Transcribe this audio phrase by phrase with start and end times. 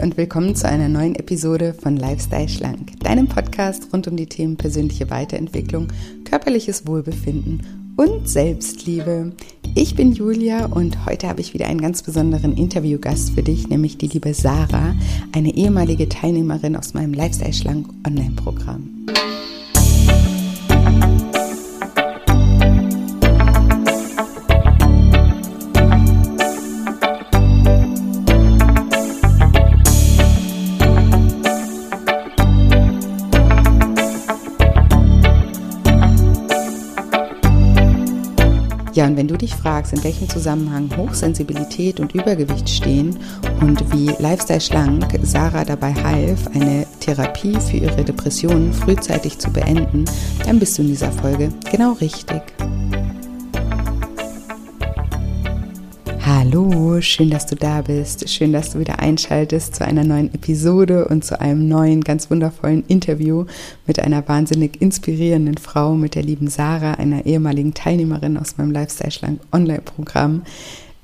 [0.00, 4.56] und willkommen zu einer neuen Episode von Lifestyle Schlank, deinem Podcast rund um die Themen
[4.56, 5.88] persönliche Weiterentwicklung,
[6.24, 9.32] körperliches Wohlbefinden und Selbstliebe.
[9.74, 13.98] Ich bin Julia und heute habe ich wieder einen ganz besonderen Interviewgast für dich, nämlich
[13.98, 14.94] die liebe Sarah,
[15.32, 19.06] eine ehemalige Teilnehmerin aus meinem Lifestyle Schlank Online-Programm.
[39.00, 43.16] Ja, und wenn du dich fragst, in welchem Zusammenhang Hochsensibilität und Übergewicht stehen
[43.62, 50.04] und wie Lifestyle Schlank Sarah dabei half, eine Therapie für ihre Depressionen frühzeitig zu beenden,
[50.44, 52.42] dann bist du in dieser Folge genau richtig.
[56.42, 58.26] Hallo, schön, dass du da bist.
[58.30, 62.82] Schön, dass du wieder einschaltest zu einer neuen Episode und zu einem neuen, ganz wundervollen
[62.86, 63.44] Interview
[63.86, 69.10] mit einer wahnsinnig inspirierenden Frau, mit der lieben Sarah, einer ehemaligen Teilnehmerin aus meinem Lifestyle
[69.10, 70.44] Schlank Online-Programm.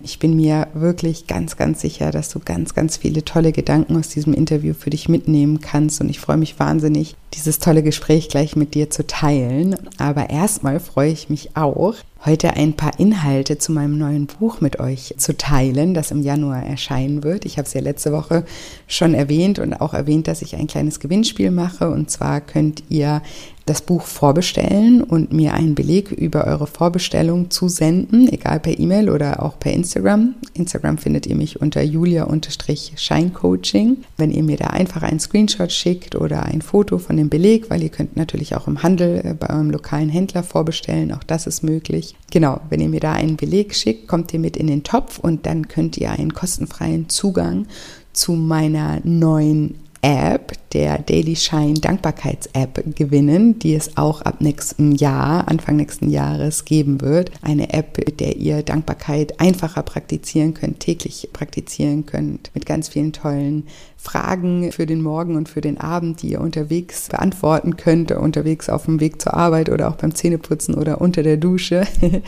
[0.01, 4.09] Ich bin mir wirklich ganz, ganz sicher, dass du ganz, ganz viele tolle Gedanken aus
[4.09, 6.01] diesem Interview für dich mitnehmen kannst.
[6.01, 9.77] Und ich freue mich wahnsinnig, dieses tolle Gespräch gleich mit dir zu teilen.
[9.99, 11.97] Aber erstmal freue ich mich auch,
[12.27, 16.65] heute ein paar Inhalte zu meinem neuen Buch mit euch zu teilen, das im Januar
[16.65, 17.45] erscheinen wird.
[17.45, 18.45] Ich habe es ja letzte Woche
[18.89, 21.89] schon erwähnt und auch erwähnt, dass ich ein kleines Gewinnspiel mache.
[21.89, 23.23] Und zwar könnt ihr
[23.67, 29.43] das Buch vorbestellen und mir einen Beleg über eure Vorbestellung zusenden, egal per E-Mail oder
[29.43, 30.37] auch per Instagram.
[30.55, 33.97] Instagram findet ihr mich unter julia-scheincoaching.
[34.17, 37.83] Wenn ihr mir da einfach einen Screenshot schickt oder ein Foto von dem Beleg, weil
[37.83, 41.65] ihr könnt natürlich auch im Handel äh, bei eurem lokalen Händler vorbestellen, auch das ist
[41.65, 42.15] möglich.
[42.31, 45.45] Genau, wenn ihr mir da einen Beleg schickt, kommt ihr mit in den Topf und
[45.45, 47.67] dann könnt ihr einen kostenfreien Zugang
[48.13, 55.49] zu meiner neuen App, der Daily Shine Dankbarkeits-App gewinnen, die es auch ab nächstem Jahr,
[55.49, 57.31] Anfang nächsten Jahres geben wird.
[57.43, 63.13] Eine App, mit der ihr Dankbarkeit einfacher praktizieren könnt, täglich praktizieren könnt, mit ganz vielen
[63.13, 68.69] tollen Fragen für den Morgen und für den Abend, die ihr unterwegs beantworten könnt, unterwegs
[68.69, 71.87] auf dem Weg zur Arbeit oder auch beim Zähneputzen oder unter der Dusche.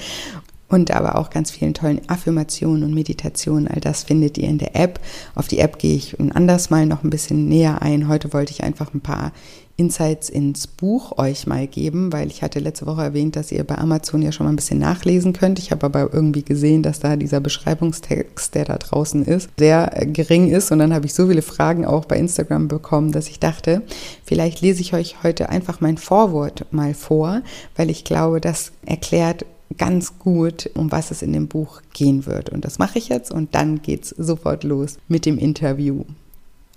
[0.69, 3.69] und aber auch ganz vielen tollen Affirmationen und Meditationen.
[3.69, 5.01] All das findet ihr in der App.
[5.35, 8.09] Auf die App gehe ich ein anderes Mal noch ein bisschen näher ein.
[8.09, 9.33] Heute wollte ich einfach ein paar
[9.79, 13.79] Insights ins Buch euch mal geben, weil ich hatte letzte Woche erwähnt, dass ihr bei
[13.79, 15.61] Amazon ja schon mal ein bisschen nachlesen könnt.
[15.61, 20.51] Ich habe aber irgendwie gesehen, dass da dieser Beschreibungstext, der da draußen ist, sehr gering
[20.51, 20.73] ist.
[20.73, 23.83] Und dann habe ich so viele Fragen auch bei Instagram bekommen, dass ich dachte,
[24.25, 27.43] vielleicht lese ich euch heute einfach mein Vorwort mal vor,
[27.77, 29.47] weil ich glaube, das erklärt
[29.77, 32.51] ganz gut, um was es in dem Buch gehen wird.
[32.51, 36.05] Und das mache ich jetzt und dann geht es sofort los mit dem Interview.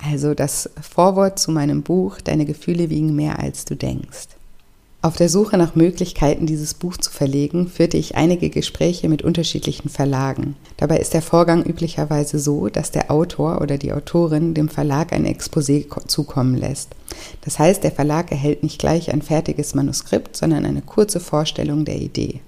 [0.03, 4.29] Also das Vorwort zu meinem Buch Deine Gefühle wiegen mehr als du denkst.
[5.03, 9.89] Auf der Suche nach Möglichkeiten, dieses Buch zu verlegen, führte ich einige Gespräche mit unterschiedlichen
[9.89, 10.55] Verlagen.
[10.77, 15.25] Dabei ist der Vorgang üblicherweise so, dass der Autor oder die Autorin dem Verlag ein
[15.25, 16.89] Exposé zukommen lässt.
[17.41, 21.99] Das heißt, der Verlag erhält nicht gleich ein fertiges Manuskript, sondern eine kurze Vorstellung der
[21.99, 22.41] Idee.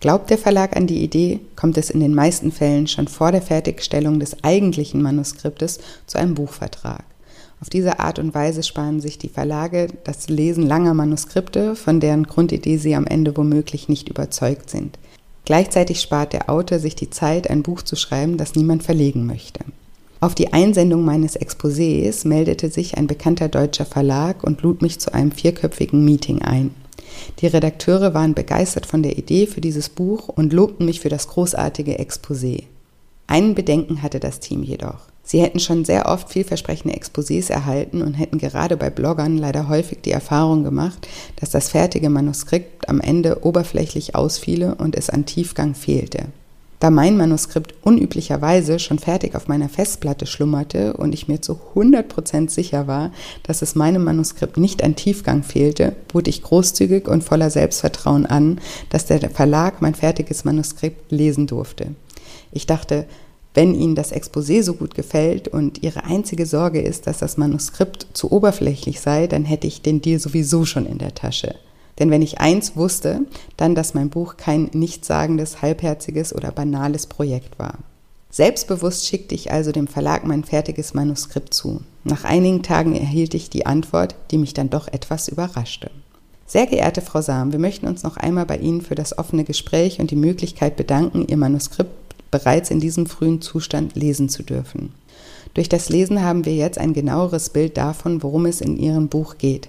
[0.00, 3.42] Glaubt der Verlag an die Idee, kommt es in den meisten Fällen schon vor der
[3.42, 7.04] Fertigstellung des eigentlichen Manuskriptes zu einem Buchvertrag.
[7.60, 12.24] Auf diese Art und Weise sparen sich die Verlage das Lesen langer Manuskripte, von deren
[12.24, 15.00] Grundidee sie am Ende womöglich nicht überzeugt sind.
[15.44, 19.60] Gleichzeitig spart der Autor sich die Zeit, ein Buch zu schreiben, das niemand verlegen möchte.
[20.20, 25.12] Auf die Einsendung meines Exposés meldete sich ein bekannter deutscher Verlag und lud mich zu
[25.12, 26.72] einem vierköpfigen Meeting ein.
[27.40, 31.28] Die Redakteure waren begeistert von der Idee für dieses Buch und lobten mich für das
[31.28, 32.64] großartige Exposé.
[33.26, 35.06] Einen Bedenken hatte das Team jedoch.
[35.22, 39.98] Sie hätten schon sehr oft vielversprechende Exposés erhalten und hätten gerade bei Bloggern leider häufig
[40.00, 45.74] die Erfahrung gemacht, dass das fertige Manuskript am Ende oberflächlich ausfiele und es an Tiefgang
[45.74, 46.28] fehlte.
[46.80, 52.50] Da mein Manuskript unüblicherweise schon fertig auf meiner Festplatte schlummerte und ich mir zu 100%
[52.50, 53.10] sicher war,
[53.42, 58.60] dass es meinem Manuskript nicht an Tiefgang fehlte, bot ich großzügig und voller Selbstvertrauen an,
[58.90, 61.94] dass der Verlag mein fertiges Manuskript lesen durfte.
[62.52, 63.06] Ich dachte,
[63.54, 68.06] wenn Ihnen das Exposé so gut gefällt und Ihre einzige Sorge ist, dass das Manuskript
[68.12, 71.56] zu oberflächlich sei, dann hätte ich den Deal sowieso schon in der Tasche.
[71.98, 73.22] Denn wenn ich eins wusste,
[73.56, 77.78] dann, dass mein Buch kein nichtssagendes, halbherziges oder banales Projekt war.
[78.30, 81.80] Selbstbewusst schickte ich also dem Verlag mein fertiges Manuskript zu.
[82.04, 85.90] Nach einigen Tagen erhielt ich die Antwort, die mich dann doch etwas überraschte.
[86.46, 89.98] Sehr geehrte Frau Sam, wir möchten uns noch einmal bei Ihnen für das offene Gespräch
[90.00, 91.90] und die Möglichkeit bedanken, Ihr Manuskript
[92.30, 94.92] bereits in diesem frühen Zustand lesen zu dürfen.
[95.54, 99.38] Durch das Lesen haben wir jetzt ein genaueres Bild davon, worum es in Ihrem Buch
[99.38, 99.68] geht.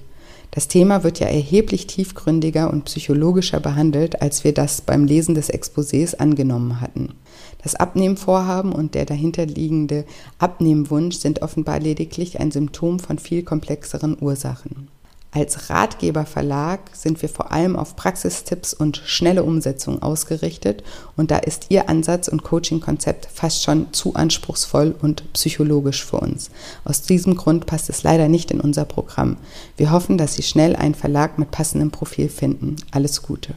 [0.51, 5.54] Das Thema wird ja erheblich tiefgründiger und psychologischer behandelt, als wir das beim Lesen des
[5.54, 7.13] Exposés angenommen hatten.
[7.62, 10.06] Das Abnehmvorhaben und der dahinterliegende
[10.40, 14.88] Abnehmwunsch sind offenbar lediglich ein Symptom von viel komplexeren Ursachen.
[15.31, 20.84] Als Ratgeberverlag sind wir vor allem auf Praxistipps und schnelle Umsetzung ausgerichtet
[21.18, 26.50] und da ist Ihr Ansatz und Coaching-Konzept fast schon zu anspruchsvoll und psychologisch für uns.
[26.84, 29.38] Aus diesem Grund passt es leider nicht in unser Programm.
[29.78, 32.78] Wir hoffen, dass Sie schnell einen Verlag mit passendem Profil finden.
[32.90, 33.54] Alles Gute.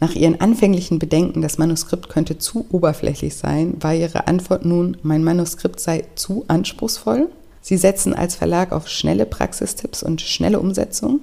[0.00, 5.24] Nach ihren anfänglichen Bedenken, das Manuskript könnte zu oberflächlich sein, war ihre Antwort nun, mein
[5.24, 7.30] Manuskript sei zu anspruchsvoll?
[7.60, 11.20] Sie setzen als Verlag auf schnelle Praxistipps und schnelle Umsetzung.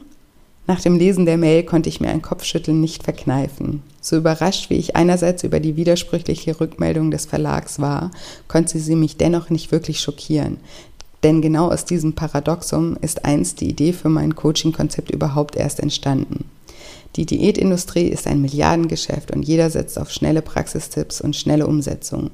[0.67, 3.83] Nach dem Lesen der Mail konnte ich mir ein Kopfschütteln nicht verkneifen.
[4.01, 8.11] So überrascht, wie ich einerseits über die widersprüchliche Rückmeldung des Verlags war,
[8.47, 10.57] konnte sie mich dennoch nicht wirklich schockieren.
[11.23, 16.45] Denn genau aus diesem Paradoxum ist einst die Idee für mein Coaching-Konzept überhaupt erst entstanden.
[17.15, 22.29] Die Diätindustrie ist ein Milliardengeschäft und jeder setzt auf schnelle Praxistipps und schnelle Umsetzung.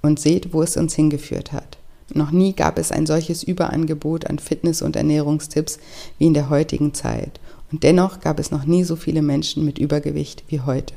[0.00, 1.78] Und seht, wo es uns hingeführt hat.
[2.14, 5.78] Noch nie gab es ein solches Überangebot an Fitness- und Ernährungstipps
[6.18, 7.40] wie in der heutigen Zeit.
[7.70, 10.94] Und dennoch gab es noch nie so viele Menschen mit Übergewicht wie heute.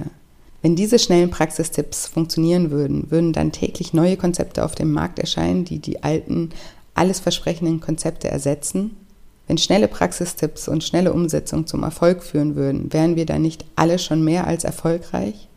[0.61, 5.63] Wenn diese schnellen Praxistipps funktionieren würden, würden dann täglich neue Konzepte auf dem Markt erscheinen,
[5.63, 6.49] die die alten,
[6.95, 8.97] alles versprechenden Konzepte ersetzen.
[9.47, 13.99] Wenn schnelle Praxistipps und schnelle Umsetzung zum Erfolg führen würden, wären wir dann nicht alle
[13.99, 15.47] schon mehr als erfolgreich?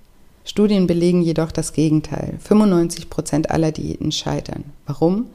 [0.45, 2.39] Studien belegen jedoch das Gegenteil.
[2.43, 4.65] 95 Prozent aller Diäten scheitern.
[4.87, 5.27] Warum?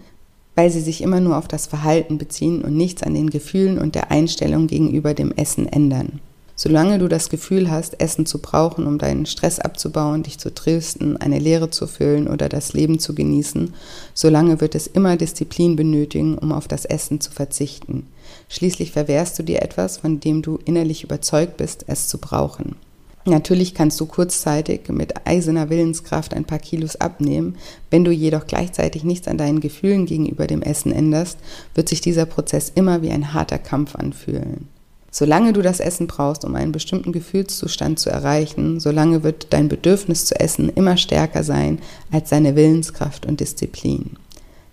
[0.55, 3.95] Weil sie sich immer nur auf das Verhalten beziehen und nichts an den Gefühlen und
[3.95, 6.19] der Einstellung gegenüber dem Essen ändern.
[6.55, 11.17] Solange du das Gefühl hast, Essen zu brauchen, um deinen Stress abzubauen, dich zu trösten,
[11.17, 13.73] eine Leere zu füllen oder das Leben zu genießen,
[14.13, 18.05] solange wird es immer Disziplin benötigen, um auf das Essen zu verzichten.
[18.49, 22.75] Schließlich verwehrst du dir etwas, von dem du innerlich überzeugt bist, es zu brauchen.
[23.25, 27.55] Natürlich kannst du kurzzeitig mit eiserner Willenskraft ein paar Kilos abnehmen.
[27.89, 31.37] Wenn du jedoch gleichzeitig nichts an deinen Gefühlen gegenüber dem Essen änderst,
[31.73, 34.67] wird sich dieser Prozess immer wie ein harter Kampf anfühlen.
[35.09, 40.25] Solange du das Essen brauchst, um einen bestimmten Gefühlszustand zu erreichen, solange wird dein Bedürfnis
[40.25, 41.79] zu essen immer stärker sein
[42.11, 44.17] als deine Willenskraft und Disziplin.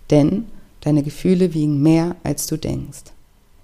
[0.09, 0.45] Denn
[0.81, 3.03] deine Gefühle wiegen mehr, als du denkst.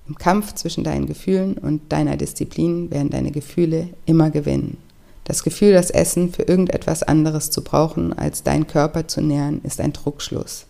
[0.07, 4.77] Im Kampf zwischen deinen Gefühlen und deiner Disziplin werden deine Gefühle immer gewinnen.
[5.25, 9.81] Das Gefühl, das Essen für irgendetwas anderes zu brauchen, als dein Körper zu nähren, ist
[9.81, 10.65] ein Druckschluss.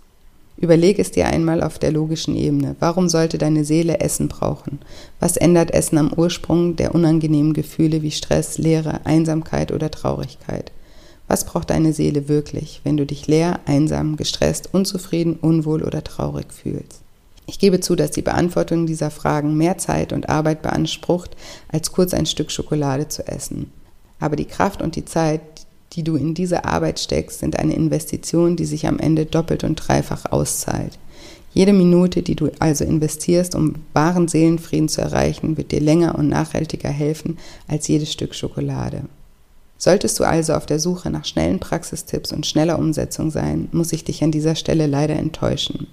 [0.58, 2.76] Überleg es dir einmal auf der logischen Ebene.
[2.80, 4.80] Warum sollte deine Seele Essen brauchen?
[5.20, 10.72] Was ändert Essen am Ursprung der unangenehmen Gefühle wie Stress, Leere, Einsamkeit oder Traurigkeit?
[11.28, 16.52] Was braucht deine Seele wirklich, wenn du dich leer, einsam, gestresst, unzufrieden, unwohl oder traurig
[16.52, 17.02] fühlst?
[17.50, 21.36] Ich gebe zu, dass die Beantwortung dieser Fragen mehr Zeit und Arbeit beansprucht,
[21.70, 23.72] als kurz ein Stück Schokolade zu essen.
[24.20, 25.42] Aber die Kraft und die Zeit,
[25.94, 29.76] die du in diese Arbeit steckst, sind eine Investition, die sich am Ende doppelt und
[29.76, 31.00] dreifach auszahlt.
[31.54, 36.28] Jede Minute, die du also investierst, um wahren Seelenfrieden zu erreichen, wird dir länger und
[36.28, 39.04] nachhaltiger helfen als jedes Stück Schokolade.
[39.78, 44.04] Solltest du also auf der Suche nach schnellen Praxistipps und schneller Umsetzung sein, muss ich
[44.04, 45.88] dich an dieser Stelle leider enttäuschen.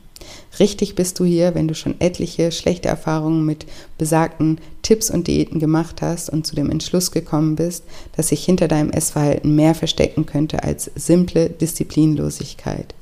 [0.59, 3.66] Richtig bist du hier, wenn du schon etliche schlechte Erfahrungen mit
[3.99, 7.85] besagten Tipps und Diäten gemacht hast und zu dem Entschluss gekommen bist,
[8.16, 12.95] dass sich hinter deinem Essverhalten mehr verstecken könnte als simple Disziplinlosigkeit.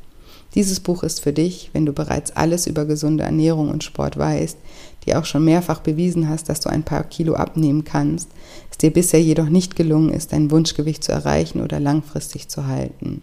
[0.55, 4.59] Dieses Buch ist für dich, wenn du bereits alles über gesunde Ernährung und Sport weißt,
[5.07, 8.29] die auch schon mehrfach bewiesen hast, dass du ein paar Kilo abnehmen kannst,
[8.71, 13.23] es dir bisher jedoch nicht gelungen ist, dein Wunschgewicht zu erreichen oder langfristig zu halten.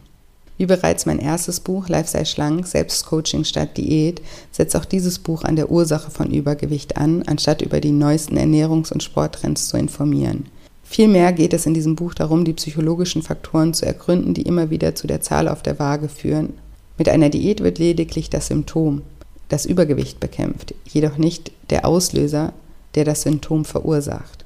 [0.60, 5.46] Wie bereits mein erstes Buch Life sei schlank, Selbstcoaching statt Diät, setzt auch dieses Buch
[5.46, 10.48] an der Ursache von Übergewicht an, anstatt über die neuesten Ernährungs- und Sporttrends zu informieren.
[10.84, 14.96] Vielmehr geht es in diesem Buch darum, die psychologischen Faktoren zu ergründen, die immer wieder
[14.96, 16.56] zu der Zahl auf der Waage führen.
[16.98, 19.04] Mit einer Diät wird lediglich das Symptom,
[19.48, 22.52] das Übergewicht bekämpft, jedoch nicht der Auslöser,
[22.96, 24.44] der das Symptom verursacht.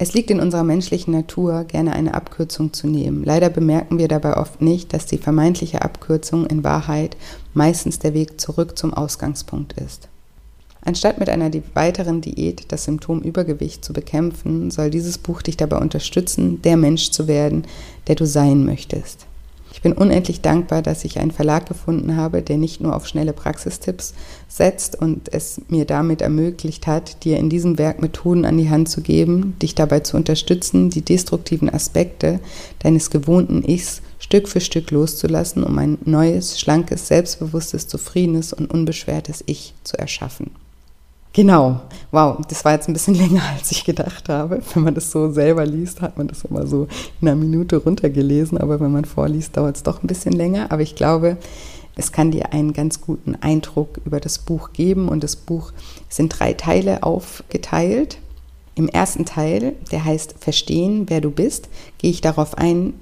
[0.00, 3.24] Es liegt in unserer menschlichen Natur, gerne eine Abkürzung zu nehmen.
[3.24, 7.16] Leider bemerken wir dabei oft nicht, dass die vermeintliche Abkürzung in Wahrheit
[7.52, 10.08] meistens der Weg zurück zum Ausgangspunkt ist.
[10.84, 15.78] Anstatt mit einer weiteren Diät das Symptom Übergewicht zu bekämpfen, soll dieses Buch dich dabei
[15.78, 17.66] unterstützen, der Mensch zu werden,
[18.06, 19.27] der du sein möchtest.
[19.78, 23.32] Ich bin unendlich dankbar, dass ich einen Verlag gefunden habe, der nicht nur auf schnelle
[23.32, 24.12] Praxistipps
[24.48, 28.88] setzt und es mir damit ermöglicht hat, dir in diesem Werk Methoden an die Hand
[28.88, 32.40] zu geben, dich dabei zu unterstützen, die destruktiven Aspekte
[32.80, 39.44] deines gewohnten Ichs Stück für Stück loszulassen, um ein neues, schlankes, selbstbewusstes, zufriedenes und unbeschwertes
[39.46, 40.50] Ich zu erschaffen.
[41.32, 41.80] Genau,
[42.10, 44.60] wow, das war jetzt ein bisschen länger, als ich gedacht habe.
[44.74, 46.88] Wenn man das so selber liest, hat man das immer so
[47.20, 50.72] in einer Minute runtergelesen, aber wenn man vorliest, dauert es doch ein bisschen länger.
[50.72, 51.36] Aber ich glaube,
[51.96, 55.72] es kann dir einen ganz guten Eindruck über das Buch geben und das Buch
[56.08, 58.18] sind drei Teile aufgeteilt.
[58.76, 61.68] Im ersten Teil, der heißt Verstehen, wer du bist,
[61.98, 62.94] gehe ich darauf ein,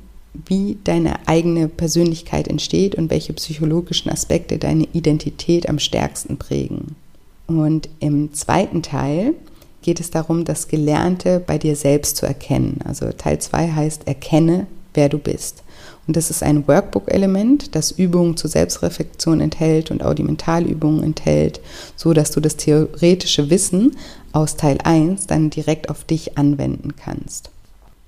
[0.47, 6.97] wie deine eigene Persönlichkeit entsteht und welche psychologischen Aspekte deine Identität am stärksten prägen.
[7.47, 9.35] Und im zweiten Teil
[9.83, 12.81] geht es darum, das Gelernte bei dir selbst zu erkennen.
[12.85, 15.63] Also Teil 2 heißt Erkenne, wer du bist.
[16.07, 21.61] Und das ist ein Workbook-Element, das Übungen zur Selbstreflexion enthält und Audimentalübungen enthält,
[21.97, 23.97] so dass du das theoretische Wissen
[24.33, 27.51] aus Teil 1 dann direkt auf dich anwenden kannst.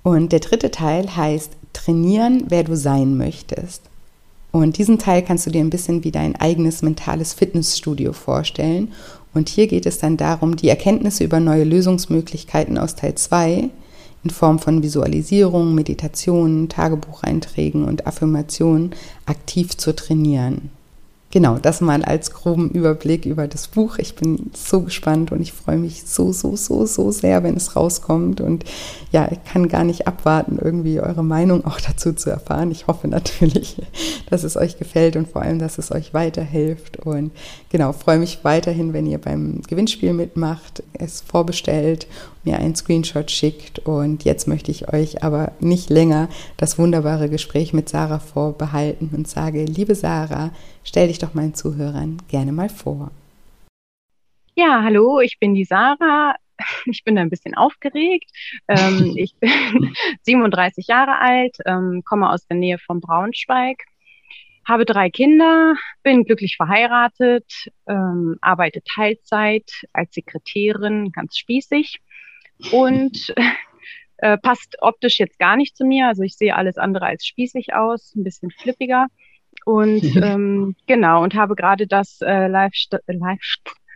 [0.03, 3.83] Und der dritte Teil heißt Trainieren, wer du sein möchtest.
[4.51, 8.91] Und diesen Teil kannst du dir ein bisschen wie dein eigenes mentales Fitnessstudio vorstellen.
[9.33, 13.69] Und hier geht es dann darum, die Erkenntnisse über neue Lösungsmöglichkeiten aus Teil 2
[14.23, 18.91] in Form von Visualisierungen, Meditationen, Tagebucheinträgen und Affirmationen
[19.25, 20.71] aktiv zu trainieren.
[21.31, 23.99] Genau, das mal als groben Überblick über das Buch.
[23.99, 27.75] Ich bin so gespannt und ich freue mich so, so, so, so sehr, wenn es
[27.75, 28.41] rauskommt.
[28.41, 28.65] Und
[29.11, 32.71] ja, ich kann gar nicht abwarten, irgendwie eure Meinung auch dazu zu erfahren.
[32.71, 33.79] Ich hoffe natürlich,
[34.31, 36.97] dass es euch gefällt und vor allem, dass es euch weiterhilft.
[36.97, 37.31] Und
[37.69, 42.07] genau, freue mich weiterhin, wenn ihr beim Gewinnspiel mitmacht, es vorbestellt
[42.49, 43.79] mir einen Screenshot schickt.
[43.79, 49.27] Und jetzt möchte ich euch aber nicht länger das wunderbare Gespräch mit Sarah vorbehalten und
[49.27, 50.51] sage, liebe Sarah,
[50.83, 53.11] stell dich doch meinen Zuhörern gerne mal vor.
[54.55, 56.35] Ja, hallo, ich bin die Sarah.
[56.87, 58.29] Ich bin ein bisschen aufgeregt.
[58.67, 59.49] Ähm, ich bin
[60.23, 63.77] 37 Jahre alt, ähm, komme aus der Nähe von Braunschweig,
[64.65, 72.01] habe drei Kinder, bin glücklich verheiratet, ähm, arbeite Teilzeit als Sekretärin, ganz spießig
[72.71, 73.33] und
[74.17, 76.07] äh, passt optisch jetzt gar nicht zu mir.
[76.07, 79.07] Also ich sehe alles andere als spießig aus, ein bisschen flippiger.
[79.65, 83.01] Und ähm, genau, und habe gerade das äh, Lifestyle,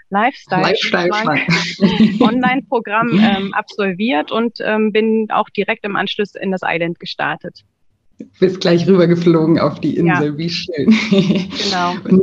[0.09, 6.99] Lifestyle, Lifestyle Online-Programm ähm, absolviert und ähm, bin auch direkt im Anschluss in das Island
[6.99, 7.63] gestartet
[8.39, 10.31] bist gleich rübergeflogen auf die Insel.
[10.31, 10.37] Ja.
[10.37, 10.93] Wie schön.
[11.63, 11.93] Genau.
[12.09, 12.21] Und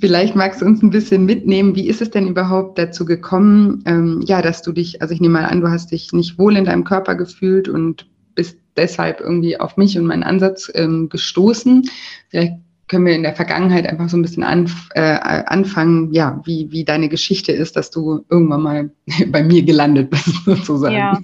[0.00, 1.74] vielleicht magst du uns ein bisschen mitnehmen.
[1.74, 5.34] Wie ist es denn überhaupt dazu gekommen, ähm, ja, dass du dich, also ich nehme
[5.34, 9.58] mal an, du hast dich nicht wohl in deinem Körper gefühlt und bist deshalb irgendwie
[9.58, 11.88] auf mich und meinen Ansatz ähm, gestoßen.
[12.28, 12.54] Vielleicht
[12.88, 16.84] können wir in der Vergangenheit einfach so ein bisschen anf äh, anfangen, ja, wie, wie
[16.84, 18.90] deine Geschichte ist, dass du irgendwann mal
[19.28, 20.94] bei mir gelandet bist, sozusagen.
[20.94, 21.18] Ja,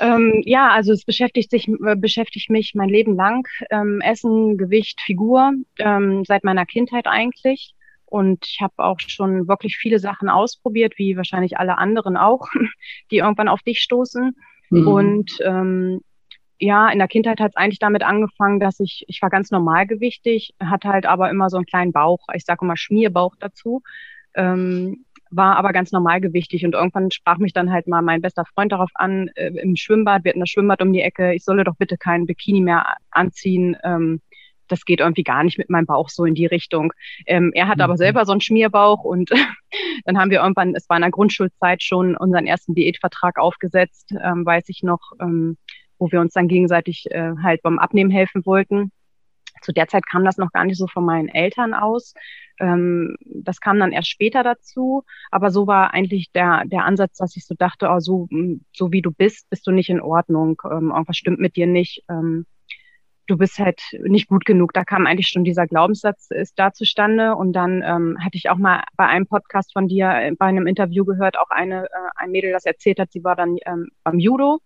[0.00, 3.46] ähm, ja also es beschäftigt, sich, äh, beschäftigt mich mein Leben lang.
[3.70, 7.74] Ähm, Essen, Gewicht, Figur, ähm, seit meiner Kindheit eigentlich.
[8.06, 12.48] Und ich habe auch schon wirklich viele Sachen ausprobiert, wie wahrscheinlich alle anderen auch,
[13.10, 14.34] die irgendwann auf dich stoßen.
[14.70, 14.88] Mhm.
[14.88, 16.00] Und ähm,
[16.58, 20.54] ja, in der Kindheit hat es eigentlich damit angefangen, dass ich, ich war ganz normalgewichtig,
[20.60, 23.82] hatte halt aber immer so einen kleinen Bauch, ich sage immer Schmierbauch dazu,
[24.34, 28.72] ähm, war aber ganz normalgewichtig und irgendwann sprach mich dann halt mal mein bester Freund
[28.72, 31.76] darauf an, äh, im Schwimmbad, wir hatten das Schwimmbad um die Ecke, ich solle doch
[31.76, 34.20] bitte keinen Bikini mehr anziehen, ähm,
[34.70, 36.92] das geht irgendwie gar nicht mit meinem Bauch so in die Richtung.
[37.26, 37.82] Ähm, er hat mhm.
[37.82, 39.30] aber selber so einen Schmierbauch und
[40.04, 44.46] dann haben wir irgendwann, es war in der Grundschulzeit schon, unseren ersten Diätvertrag aufgesetzt, ähm,
[44.46, 45.56] weiß ich noch, ähm,
[45.98, 48.92] wo wir uns dann gegenseitig äh, halt beim Abnehmen helfen wollten.
[49.62, 52.14] Zu der Zeit kam das noch gar nicht so von meinen Eltern aus.
[52.60, 55.04] Ähm, das kam dann erst später dazu.
[55.30, 58.28] Aber so war eigentlich der, der Ansatz, dass ich so dachte, oh, so,
[58.72, 60.60] so wie du bist, bist du nicht in Ordnung.
[60.64, 62.04] Ähm, irgendwas stimmt mit dir nicht.
[62.08, 62.46] Ähm,
[63.26, 64.72] du bist halt nicht gut genug.
[64.72, 67.36] Da kam eigentlich schon dieser Glaubenssatz ist da zustande.
[67.36, 70.66] Und dann ähm, hatte ich auch mal bei einem Podcast von dir, äh, bei einem
[70.66, 74.18] Interview gehört, auch eine, äh, ein Mädel, das erzählt hat, sie war dann ähm, beim
[74.18, 74.60] Judo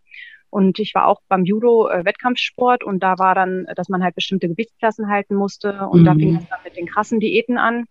[0.54, 4.14] und ich war auch beim Judo äh, Wettkampfsport und da war dann, dass man halt
[4.14, 6.04] bestimmte Gewichtsklassen halten musste und mhm.
[6.04, 7.87] da fing es dann mit den krassen Diäten an.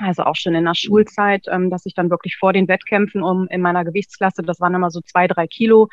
[0.00, 3.46] Also auch schon in der Schulzeit, ähm, dass ich dann wirklich vor den Wettkämpfen um
[3.46, 5.88] in meiner Gewichtsklasse, das waren immer so zwei, drei Kilo,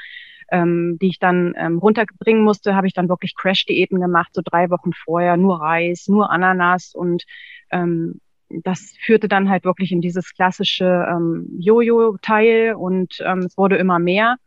[0.51, 4.71] ähm, die ich dann ähm, runterbringen musste, habe ich dann wirklich Crash-Diäten gemacht, so drei
[4.71, 7.23] Wochen vorher, nur Reis, nur Ananas und
[7.69, 8.19] ähm,
[8.63, 13.99] das führte dann halt wirklich in dieses klassische ähm, Jojo-Teil und ähm, es wurde immer
[13.99, 14.37] mehr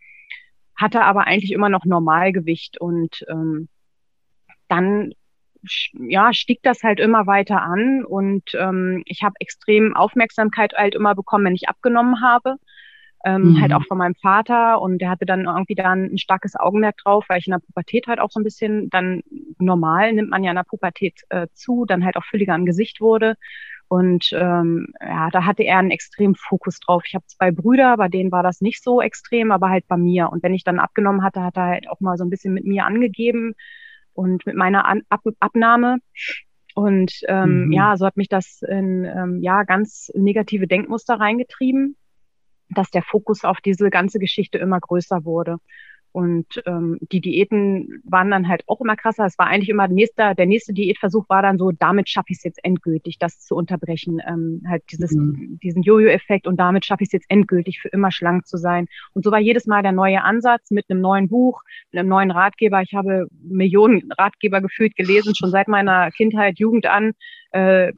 [0.77, 3.69] hatte aber eigentlich immer noch Normalgewicht und ähm,
[4.69, 5.13] dann
[5.93, 11.15] ja, stieg das halt immer weiter an und ähm, ich habe extrem Aufmerksamkeit halt immer
[11.15, 12.57] bekommen, wenn ich abgenommen habe.
[13.25, 13.61] Ähm, mhm.
[13.61, 17.25] Halt auch von meinem Vater und der hatte dann irgendwie dann ein starkes Augenmerk drauf,
[17.29, 19.23] weil ich in der Pubertät halt auch so ein bisschen dann
[19.59, 23.01] normal nimmt man ja in der Pubertät äh, zu, dann halt auch fülliger im Gesicht
[23.01, 23.35] wurde.
[23.89, 27.05] Und ähm, ja, da hatte er einen extremen Fokus drauf.
[27.07, 30.31] Ich habe zwei Brüder, bei denen war das nicht so extrem, aber halt bei mir.
[30.31, 32.65] Und wenn ich dann abgenommen hatte, hat er halt auch mal so ein bisschen mit
[32.65, 33.55] mir angegeben,
[34.17, 35.99] und mit meiner An Ab Abnahme.
[36.75, 37.73] Und ähm, mhm.
[37.73, 41.97] ja, so hat mich das in ähm, ja ganz negative Denkmuster reingetrieben,
[42.71, 45.57] dass der Fokus auf diese ganze Geschichte immer größer wurde.
[46.17, 49.27] Und ähm, die Diäten waren dann halt auch immer krasser.
[49.27, 52.39] Es war eigentlich immer der nächste, der nächste Diätversuch war dann so, damit schaffe ich
[52.39, 54.23] es jetzt endgültig, das zu unterbrechen.
[54.27, 55.59] Ähm, halt dieses, mhm.
[55.63, 58.87] diesen Jojo-Effekt und damit schaffe ich es jetzt endgültig, für immer schlank zu sein.
[59.13, 61.61] Und so war jedes Mal der neue Ansatz mit einem neuen Buch,
[61.93, 62.81] mit einem neuen Ratgeber.
[62.81, 67.13] Ich habe Millionen Ratgeber gefühlt gelesen, schon seit meiner Kindheit, Jugend an.
[67.51, 67.93] Äh,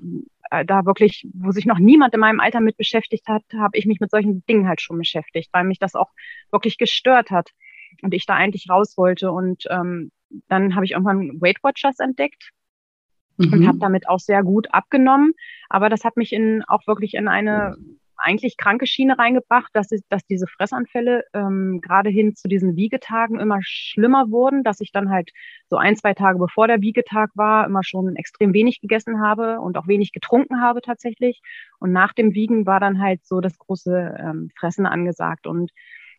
[0.66, 4.00] da wirklich, wo sich noch niemand in meinem Alter mit beschäftigt hat, habe ich mich
[4.00, 6.10] mit solchen Dingen halt schon beschäftigt, weil mich das auch
[6.50, 7.52] wirklich gestört hat
[8.02, 9.32] und ich da eigentlich raus wollte.
[9.32, 10.10] Und ähm,
[10.48, 12.50] dann habe ich irgendwann Weight Watchers entdeckt
[13.36, 13.52] mhm.
[13.52, 15.32] und habe damit auch sehr gut abgenommen.
[15.68, 17.76] Aber das hat mich in auch wirklich in eine
[18.18, 23.38] eigentlich kranke Schiene reingebracht, dass, ich, dass diese Fressanfälle ähm, gerade hin zu diesen Wiegetagen
[23.38, 25.30] immer schlimmer wurden, dass ich dann halt
[25.70, 29.78] so ein, zwei Tage bevor der Wiegetag war, immer schon extrem wenig gegessen habe und
[29.78, 31.40] auch wenig getrunken habe tatsächlich.
[31.78, 35.46] Und nach dem Wiegen war dann halt so das große ähm, Fressen angesagt.
[35.46, 35.70] Und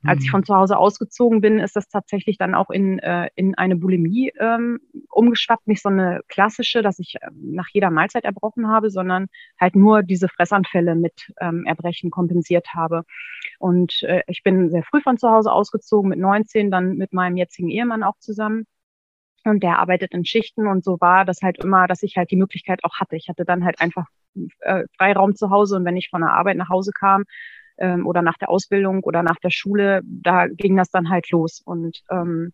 [0.03, 0.32] als ich mhm.
[0.32, 4.32] von zu Hause ausgezogen bin, ist das tatsächlich dann auch in, äh, in eine Bulimie
[4.39, 4.79] ähm,
[5.10, 5.68] umgeschwappt.
[5.68, 9.27] Nicht so eine klassische, dass ich äh, nach jeder Mahlzeit erbrochen habe, sondern
[9.60, 13.03] halt nur diese Fressanfälle mit ähm, Erbrechen kompensiert habe.
[13.60, 17.36] Und äh, ich bin sehr früh von zu Hause ausgezogen, mit 19, dann mit meinem
[17.36, 18.65] jetzigen Ehemann auch zusammen.
[19.44, 22.36] Und der arbeitet in Schichten und so war das halt immer, dass ich halt die
[22.36, 23.15] Möglichkeit auch hatte.
[23.15, 24.06] Ich hatte dann halt einfach
[24.62, 27.24] äh, Freiraum zu Hause und wenn ich von der Arbeit nach Hause kam,
[27.79, 31.62] ähm, oder nach der Ausbildung oder nach der Schule, da ging das dann halt los.
[31.63, 32.53] Und ähm,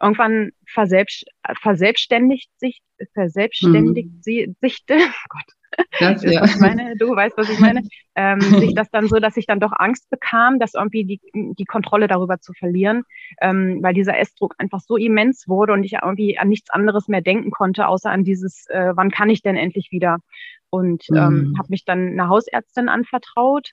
[0.00, 1.24] irgendwann verselbst,
[1.60, 4.22] verselbstständigt sich, verselbstständigt mhm.
[4.22, 6.40] sie, sichte, oh Gott, das, ja.
[6.40, 7.82] was ich meine, du weißt, was ich meine,
[8.14, 11.64] ähm, sich das dann so, dass ich dann doch Angst bekam, dass irgendwie die, die
[11.64, 13.04] Kontrolle darüber zu verlieren,
[13.40, 17.20] ähm, weil dieser Essdruck einfach so immens wurde und ich irgendwie an nichts anderes mehr
[17.20, 20.18] denken konnte, außer an dieses, äh, wann kann ich denn endlich wieder?
[20.70, 21.58] Und ähm, mhm.
[21.58, 23.72] habe mich dann einer Hausärztin anvertraut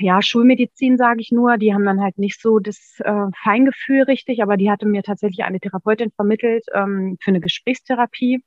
[0.00, 4.42] ja, Schulmedizin sage ich nur, die haben dann halt nicht so das äh, Feingefühl richtig,
[4.42, 8.42] aber die hatte mir tatsächlich eine Therapeutin vermittelt ähm, für eine Gesprächstherapie.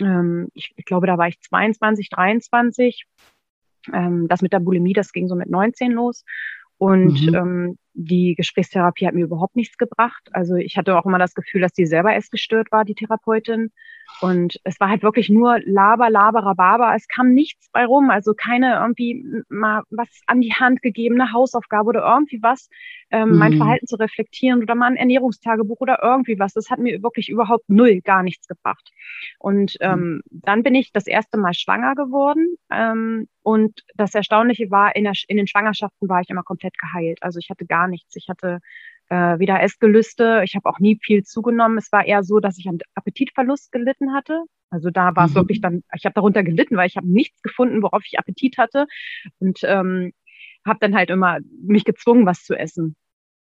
[0.00, 3.04] Ähm, ich, ich glaube, da war ich 22, 23.
[3.92, 6.24] Ähm, das mit der Bulimie, das ging so mit 19 los.
[6.78, 7.34] Und mhm.
[7.34, 10.28] ähm, die Gesprächstherapie hat mir überhaupt nichts gebracht.
[10.32, 13.70] Also ich hatte auch immer das Gefühl, dass die selber essgestört war, die Therapeutin.
[14.20, 16.94] Und es war halt wirklich nur Laber, Laber, Rhabarber.
[16.96, 18.10] Es kam nichts bei rum.
[18.10, 22.68] Also keine irgendwie mal was an die Hand gegebene Hausaufgabe oder irgendwie was,
[23.10, 23.38] ähm, mhm.
[23.38, 26.52] mein Verhalten zu reflektieren oder mal ein Ernährungstagebuch oder irgendwie was.
[26.52, 28.90] Das hat mir wirklich überhaupt null, gar nichts gebracht.
[29.38, 30.40] Und ähm, mhm.
[30.44, 32.56] dann bin ich das erste Mal schwanger geworden.
[32.70, 37.22] Ähm, und das Erstaunliche war, in, der, in den Schwangerschaften war ich immer komplett geheilt.
[37.22, 38.16] Also ich hatte gar gar nichts.
[38.16, 38.60] Ich hatte
[39.08, 41.78] äh, weder Essgelüste, ich habe auch nie viel zugenommen.
[41.78, 44.42] Es war eher so, dass ich an Appetitverlust gelitten hatte.
[44.70, 45.36] Also da war es mhm.
[45.36, 48.86] wirklich dann, ich habe darunter gelitten, weil ich habe nichts gefunden, worauf ich Appetit hatte
[49.38, 50.12] und ähm,
[50.66, 52.96] habe dann halt immer mich gezwungen, was zu essen.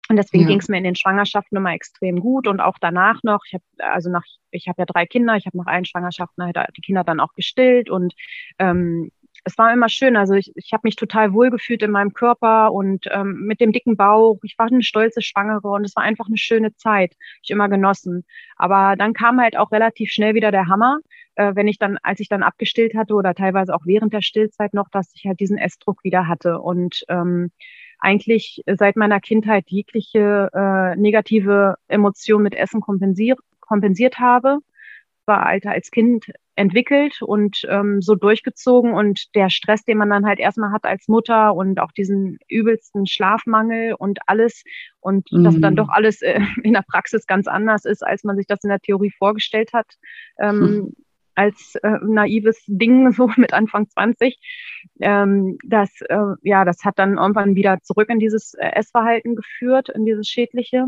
[0.09, 0.49] Und deswegen ja.
[0.49, 3.41] ging es mir in den Schwangerschaften immer extrem gut und auch danach noch.
[3.47, 6.57] Ich habe also nach, ich habe ja drei Kinder, ich habe nach allen Schwangerschaften halt
[6.75, 8.13] die Kinder dann auch gestillt und
[8.59, 9.11] ähm,
[9.45, 10.15] es war immer schön.
[10.15, 13.97] Also ich, ich habe mich total wohlgefühlt in meinem Körper und ähm, mit dem dicken
[13.97, 14.39] Bauch.
[14.43, 17.15] Ich war eine stolze Schwangere und es war einfach eine schöne Zeit.
[17.41, 18.25] Ich immer genossen.
[18.55, 20.99] Aber dann kam halt auch relativ schnell wieder der Hammer,
[21.35, 24.73] äh, wenn ich dann, als ich dann abgestillt hatte oder teilweise auch während der Stillzeit
[24.73, 27.51] noch, dass ich halt diesen Essdruck wieder hatte und ähm,
[27.99, 34.59] eigentlich seit meiner Kindheit jegliche äh, negative Emotion mit Essen kompensiert, kompensiert habe
[35.25, 36.25] war Alter als Kind
[36.55, 41.07] entwickelt und ähm, so durchgezogen und der Stress, den man dann halt erstmal hat als
[41.07, 44.63] Mutter und auch diesen übelsten Schlafmangel und alles
[44.99, 45.43] und mhm.
[45.43, 48.63] dass dann doch alles äh, in der Praxis ganz anders ist, als man sich das
[48.63, 49.87] in der Theorie vorgestellt hat.
[50.39, 50.93] Ähm, mhm.
[51.35, 54.37] als äh, naives Ding so mit Anfang 20.
[55.01, 59.89] Ähm, das, äh, ja, das hat dann irgendwann wieder zurück in dieses äh, Essverhalten geführt,
[59.89, 60.85] in dieses schädliche.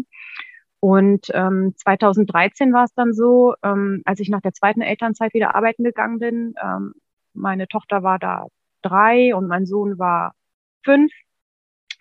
[0.79, 5.55] Und ähm, 2013 war es dann so, ähm, als ich nach der zweiten Elternzeit wieder
[5.55, 6.55] arbeiten gegangen bin.
[6.61, 6.93] Ähm,
[7.33, 8.45] meine Tochter war da
[8.81, 10.33] drei und mein Sohn war
[10.83, 11.11] fünf.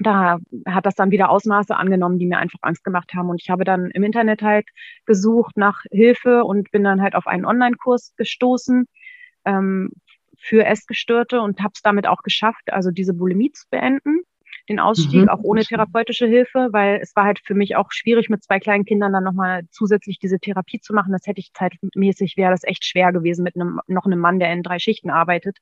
[0.00, 3.30] da hat das dann wieder Ausmaße angenommen, die mir einfach Angst gemacht haben.
[3.30, 4.68] Und ich habe dann im Internet halt
[5.06, 8.87] gesucht nach Hilfe und bin dann halt auf einen Online-Kurs gestoßen
[9.44, 9.92] ähm,
[10.37, 14.22] für Essgestörte und habe es damit auch geschafft, also diese Bulimie zu beenden.
[14.68, 15.29] Den Ausstieg mhm.
[15.29, 18.85] auch ohne therapeutische Hilfe, weil es war halt für mich auch schwierig, mit zwei kleinen
[18.85, 21.12] Kindern dann nochmal zusätzlich diese Therapie zu machen.
[21.12, 24.53] Das hätte ich zeitmäßig, wäre das echt schwer gewesen mit einem, noch einem Mann, der
[24.53, 25.59] in drei Schichten arbeitet.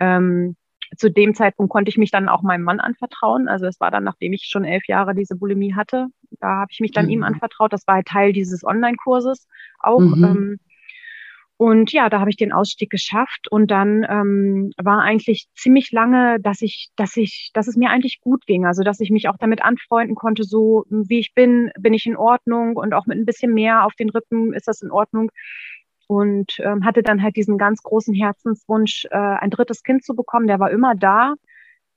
[0.00, 0.56] Ähm,
[0.96, 3.48] zu dem Zeitpunkt konnte ich mich dann auch meinem Mann anvertrauen.
[3.48, 6.08] Also es war dann, nachdem ich schon elf Jahre diese Bulimie hatte,
[6.40, 7.10] da habe ich mich dann mhm.
[7.12, 7.72] ihm anvertraut.
[7.72, 9.46] Das war halt Teil dieses Online-Kurses
[9.78, 10.00] auch.
[10.00, 10.24] Mhm.
[10.24, 10.60] Ähm,
[11.56, 16.40] und ja, da habe ich den Ausstieg geschafft und dann ähm, war eigentlich ziemlich lange,
[16.40, 18.66] dass ich, dass ich, dass es mir eigentlich gut ging.
[18.66, 22.16] Also dass ich mich auch damit anfreunden konnte, so wie ich bin, bin ich in
[22.16, 25.30] Ordnung und auch mit ein bisschen mehr auf den Rippen ist das in Ordnung
[26.08, 30.48] und ähm, hatte dann halt diesen ganz großen Herzenswunsch, äh, ein drittes Kind zu bekommen.
[30.48, 31.34] Der war immer da.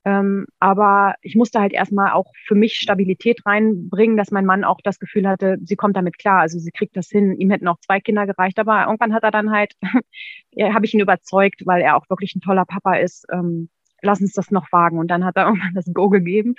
[0.08, 4.78] Ähm, aber ich musste halt erstmal auch für mich Stabilität reinbringen, dass mein Mann auch
[4.82, 7.34] das Gefühl hatte, sie kommt damit klar, also sie kriegt das hin.
[7.38, 9.74] Ihm hätten auch zwei Kinder gereicht, aber irgendwann hat er dann halt,
[10.52, 13.68] ja, habe ich ihn überzeugt, weil er auch wirklich ein toller Papa ist, ähm,
[14.02, 14.98] lass uns das noch wagen.
[14.98, 16.54] Und dann hat er irgendwann das Go gegeben.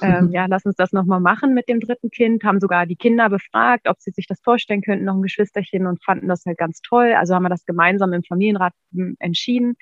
[0.00, 2.44] Ähm, ja, lass uns das nochmal machen mit dem dritten Kind.
[2.44, 6.02] Haben sogar die Kinder befragt, ob sie sich das vorstellen könnten, noch ein Geschwisterchen und
[6.04, 7.14] fanden das halt ganz toll.
[7.16, 9.74] Also haben wir das gemeinsam im Familienrat hm, entschieden.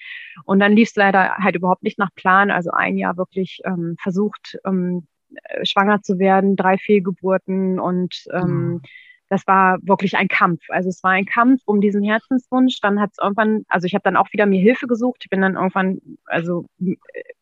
[0.44, 2.50] Und dann lief es leider halt überhaupt nicht nach Plan.
[2.50, 5.07] Also ein Jahr wirklich ähm, versucht, ähm,
[5.44, 8.83] äh, schwanger zu werden, drei Fehlgeburten und ähm, mhm
[9.31, 10.61] das war wirklich ein Kampf.
[10.71, 12.81] Also es war ein Kampf um diesen Herzenswunsch.
[12.81, 15.21] Dann hat es irgendwann, also ich habe dann auch wieder mir Hilfe gesucht.
[15.23, 16.66] Ich bin dann irgendwann, also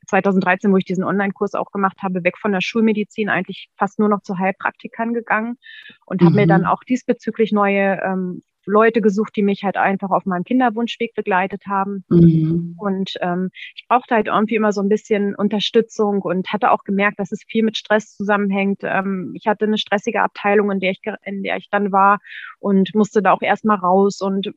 [0.07, 4.11] 2013, wo ich diesen Online-Kurs auch gemacht habe, weg von der Schulmedizin, eigentlich fast nur
[4.11, 5.57] noch zu Heilpraktikern gegangen
[6.05, 6.27] und mhm.
[6.27, 10.45] habe mir dann auch diesbezüglich neue ähm, Leute gesucht, die mich halt einfach auf meinem
[10.45, 12.05] Kinderwunschweg begleitet haben.
[12.09, 12.77] Mhm.
[12.79, 17.19] Und ähm, ich brauchte halt irgendwie immer so ein bisschen Unterstützung und hatte auch gemerkt,
[17.19, 18.81] dass es viel mit Stress zusammenhängt.
[18.83, 22.21] Ähm, ich hatte eine stressige Abteilung, in der ich, in der ich dann war
[22.59, 24.53] und musste da auch erstmal raus und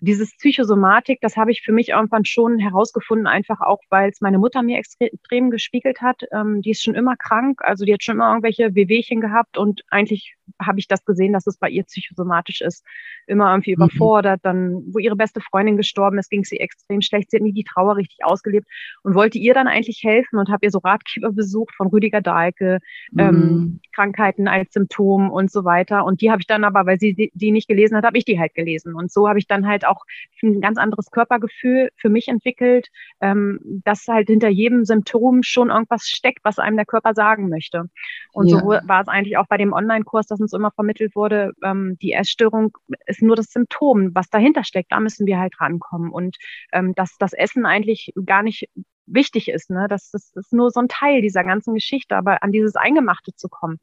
[0.00, 4.38] dieses Psychosomatik, das habe ich für mich irgendwann schon herausgefunden, einfach auch, weil es meine
[4.38, 6.22] Mutter mir extrem gespiegelt hat.
[6.32, 9.82] Ähm, die ist schon immer krank, also die hat schon immer irgendwelche Wehwehchen gehabt und
[9.90, 12.84] eigentlich habe ich das gesehen, dass es bei ihr psychosomatisch ist.
[13.26, 13.82] Immer irgendwie mhm.
[13.82, 14.40] überfordert.
[14.42, 17.30] Dann, wo ihre beste Freundin gestorben ist, ging es ihr extrem schlecht.
[17.30, 18.66] Sie hat nie die Trauer richtig ausgelebt
[19.02, 22.78] und wollte ihr dann eigentlich helfen und habe ihr so Ratgeber besucht von Rüdiger Dahlke,
[23.16, 23.42] ähm, mhm.
[23.42, 26.04] ähm, Krankheiten als Symptom und so weiter.
[26.04, 28.24] Und die habe ich dann aber, weil sie die, die nicht gelesen hat, habe ich
[28.24, 28.94] die halt gelesen.
[28.94, 30.04] Und so habe ich dann halt auch
[30.42, 32.88] ein ganz anderes Körpergefühl für mich entwickelt,
[33.20, 37.84] ähm, dass halt hinter jedem Symptom schon irgendwas steckt, was einem der Körper sagen möchte.
[38.32, 38.58] Und ja.
[38.58, 42.12] so war es eigentlich auch bei dem Online-Kurs, dass uns immer vermittelt wurde, ähm, die
[42.12, 42.76] Essstörung
[43.06, 46.10] ist nur das Symptom, was dahinter steckt, da müssen wir halt rankommen.
[46.10, 46.36] Und
[46.72, 48.68] ähm, dass das Essen eigentlich gar nicht
[49.06, 49.86] wichtig ist, ne?
[49.88, 53.48] Das, das ist nur so ein Teil dieser ganzen Geschichte, aber an dieses Eingemachte zu
[53.48, 53.78] kommen,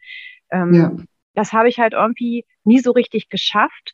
[0.52, 0.96] ähm, ja.
[1.34, 3.94] das habe ich halt irgendwie nie so richtig geschafft.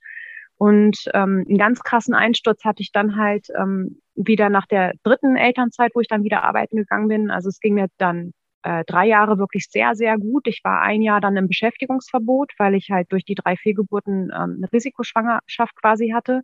[0.56, 5.36] Und ähm, einen ganz krassen Einsturz hatte ich dann halt ähm, wieder nach der dritten
[5.36, 7.32] Elternzeit, wo ich dann wieder arbeiten gegangen bin.
[7.32, 10.48] Also es ging mir dann äh, drei Jahre wirklich sehr, sehr gut.
[10.48, 14.56] Ich war ein Jahr dann im Beschäftigungsverbot, weil ich halt durch die drei Fehlgeburten ähm,
[14.58, 16.42] eine Risikoschwangerschaft quasi hatte.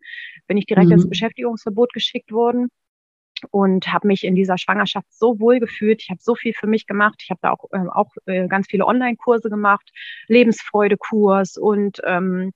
[0.48, 0.94] Bin ich direkt mhm.
[0.94, 2.70] ins Beschäftigungsverbot geschickt worden
[3.52, 6.02] und habe mich in dieser Schwangerschaft so wohl gefühlt.
[6.04, 7.22] Ich habe so viel für mich gemacht.
[7.24, 9.90] Ich habe da auch, äh, auch äh, ganz viele Online-Kurse gemacht,
[10.28, 12.52] Lebensfreude-Kurs und ähm,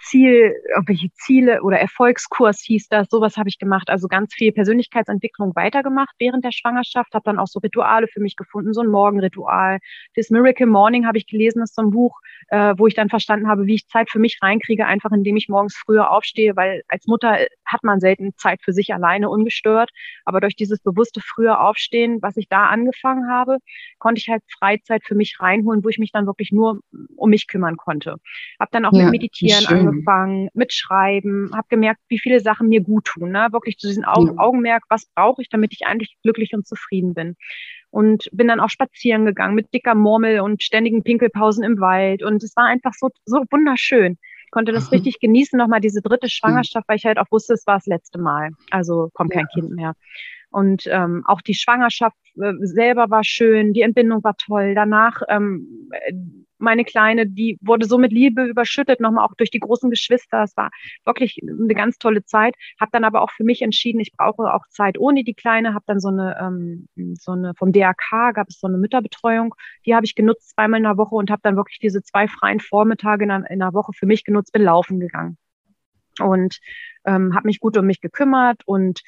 [0.00, 3.88] Ziel, irgendwelche Ziele oder Erfolgskurs hieß das, sowas habe ich gemacht.
[3.88, 8.36] Also ganz viel Persönlichkeitsentwicklung weitergemacht während der Schwangerschaft, habe dann auch so Rituale für mich
[8.36, 9.78] gefunden, so ein Morgenritual.
[10.14, 13.08] Das Miracle Morning habe ich gelesen, das ist so ein Buch, äh, wo ich dann
[13.08, 16.82] verstanden habe, wie ich Zeit für mich reinkriege, einfach indem ich morgens früher aufstehe, weil
[16.88, 19.90] als Mutter hat man selten Zeit für sich alleine ungestört.
[20.24, 23.58] Aber durch dieses bewusste früher Aufstehen, was ich da angefangen habe,
[23.98, 26.80] konnte ich halt Freizeit für mich reinholen, wo ich mich dann wirklich nur
[27.16, 28.16] um mich kümmern konnte.
[28.60, 29.04] Habe dann auch ja.
[29.04, 33.30] mit Meditieren Meditieren angefangen, mit Schreiben, habe gemerkt, wie viele Sachen mir gut tun.
[33.30, 33.48] Ne?
[33.52, 34.32] Wirklich zu diesem Au ja.
[34.36, 37.36] Augenmerk, was brauche ich, damit ich eigentlich glücklich und zufrieden bin.
[37.90, 42.22] Und bin dann auch spazieren gegangen mit dicker Murmel und ständigen Pinkelpausen im Wald.
[42.22, 44.18] Und es war einfach so, so wunderschön.
[44.50, 47.76] Konnte das richtig genießen, nochmal diese dritte Schwangerschaft, weil ich halt auch wusste, es war
[47.76, 48.50] das letzte Mal.
[48.70, 49.60] Also kommt kein ja.
[49.60, 49.94] Kind mehr.
[50.56, 54.74] Und ähm, auch die Schwangerschaft äh, selber war schön, die Entbindung war toll.
[54.74, 55.90] Danach ähm,
[56.56, 60.44] meine Kleine, die wurde so mit Liebe überschüttet, nochmal auch durch die großen Geschwister.
[60.44, 60.70] Es war
[61.04, 62.54] wirklich eine ganz tolle Zeit.
[62.80, 65.74] Habe dann aber auch für mich entschieden, ich brauche auch Zeit ohne die Kleine.
[65.74, 66.88] Habe dann so eine, ähm,
[67.20, 69.54] so eine vom DRK gab es so eine Mütterbetreuung.
[69.84, 72.60] Die habe ich genutzt zweimal in der Woche und habe dann wirklich diese zwei freien
[72.60, 75.36] Vormittage in einer, in einer Woche für mich genutzt, bin laufen gegangen
[76.18, 76.60] und
[77.04, 79.02] ähm, habe mich gut um mich gekümmert und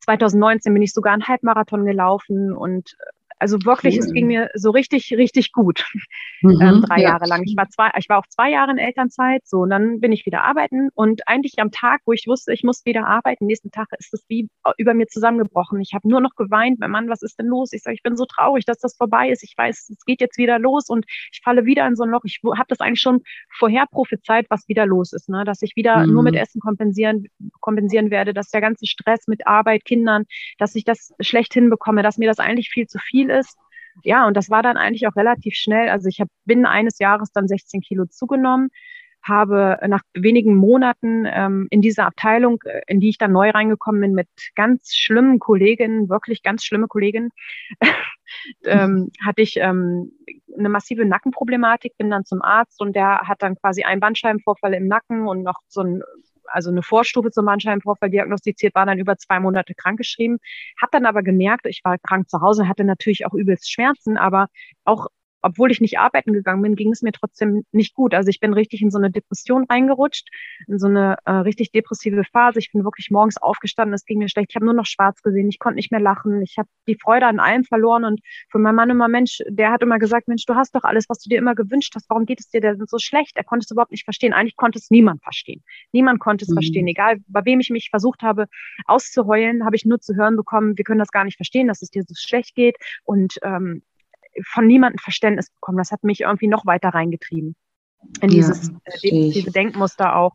[0.00, 2.96] 2019 bin ich sogar einen Halbmarathon gelaufen und
[3.40, 4.04] Also wirklich, cool.
[4.04, 5.84] es ging mir so richtig, richtig gut.
[6.42, 7.10] Mhm, ähm, drei ja.
[7.10, 7.42] Jahre lang.
[7.44, 10.24] Ich war zwei, ich war auch zwei Jahre in Elternzeit, so, und dann bin ich
[10.24, 13.88] wieder arbeiten und eigentlich am Tag, wo ich wusste, ich muss wieder arbeiten, nächsten Tag
[13.98, 14.48] ist es wie
[14.78, 15.82] über mir zusammengebrochen.
[15.82, 17.74] Ich habe nur noch geweint, mein Mann, was ist denn los?
[17.74, 19.42] Ich sage, ich bin so traurig, dass das vorbei ist.
[19.42, 22.22] Ich weiß, es geht jetzt wieder los und ich falle wieder in so ein Loch.
[22.24, 23.20] Ich habe das eigentlich schon
[23.58, 25.44] vorher prophezeit, was wieder los ist, ne?
[25.44, 26.12] dass ich wieder mhm.
[26.14, 27.26] nur mit Essen kompensieren,
[27.60, 30.24] kompensieren werde, dass der ganze Stress mit Arbeit, Kindern,
[30.58, 33.56] dass ich das schlecht hinbekomme, dass mir das eigentlich viel zu viel ist
[34.02, 35.88] ja, und das war dann eigentlich auch relativ schnell.
[35.88, 38.70] Also ich habe binnen eines Jahres dann 16 Kilo zugenommen,
[39.22, 44.00] habe nach wenigen Monaten ähm, in dieser Abteilung, äh, in die ich dann neu reingekommen
[44.00, 47.30] bin, mit ganz schlimmen Kolleginnen, wirklich ganz schlimme Kolleginnen,
[48.64, 50.12] ähm, hatte ich ähm,
[50.58, 54.88] eine massive Nackenproblematik, bin dann zum Arzt und der hat dann quasi einen Bandscheibenvorfall im
[54.88, 56.02] Nacken und noch so ein
[56.50, 60.38] also eine Vorstufe zum Bandscheibenvorfall diagnostiziert, war dann über zwei Monate krankgeschrieben,
[60.80, 64.48] habe dann aber gemerkt, ich war krank zu Hause, hatte natürlich auch übelst Schmerzen, aber
[64.84, 65.06] auch
[65.42, 68.14] obwohl ich nicht arbeiten gegangen bin, ging es mir trotzdem nicht gut.
[68.14, 70.28] Also ich bin richtig in so eine Depression reingerutscht,
[70.66, 72.58] in so eine äh, richtig depressive Phase.
[72.58, 74.50] Ich bin wirklich morgens aufgestanden, es ging mir schlecht.
[74.50, 76.42] Ich habe nur noch schwarz gesehen, ich konnte nicht mehr lachen.
[76.42, 79.82] Ich habe die Freude an allem verloren und für meinen Mann immer, Mensch, der hat
[79.82, 82.08] immer gesagt, Mensch, du hast doch alles, was du dir immer gewünscht hast.
[82.10, 83.36] Warum geht es dir denn so schlecht?
[83.36, 84.32] Er konnte es überhaupt nicht verstehen.
[84.32, 85.62] Eigentlich konnte es niemand verstehen.
[85.92, 86.54] Niemand konnte es mhm.
[86.54, 86.86] verstehen.
[86.86, 88.46] Egal, bei wem ich mich versucht habe
[88.86, 91.90] auszuheulen, habe ich nur zu hören bekommen, wir können das gar nicht verstehen, dass es
[91.90, 92.76] dir so schlecht geht.
[93.04, 93.82] Und ähm,
[94.44, 95.78] von niemandem Verständnis bekommen.
[95.78, 97.56] Das hat mich irgendwie noch weiter reingetrieben.
[98.20, 100.34] In dieses ja, äh, diese Denkmuster auch.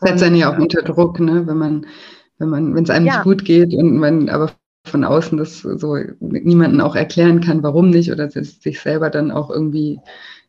[0.00, 1.46] Setzt einen ja auch unter Druck, ne?
[1.46, 1.86] wenn man,
[2.38, 3.14] wenn man, wenn es einem ja.
[3.14, 4.52] nicht gut geht und man aber
[4.84, 9.50] von außen das so niemanden auch erklären kann, warum nicht, oder sich selber dann auch
[9.50, 9.98] irgendwie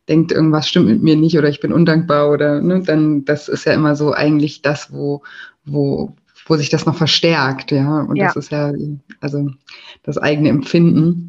[0.08, 3.64] denkt, irgendwas stimmt mit mir nicht oder ich bin undankbar oder ne, dann das ist
[3.64, 5.22] ja immer so eigentlich das, wo,
[5.64, 6.14] wo,
[6.46, 8.00] wo sich das noch verstärkt, ja.
[8.02, 8.26] Und ja.
[8.26, 8.72] das ist ja
[9.20, 9.50] also
[10.02, 11.27] das eigene Empfinden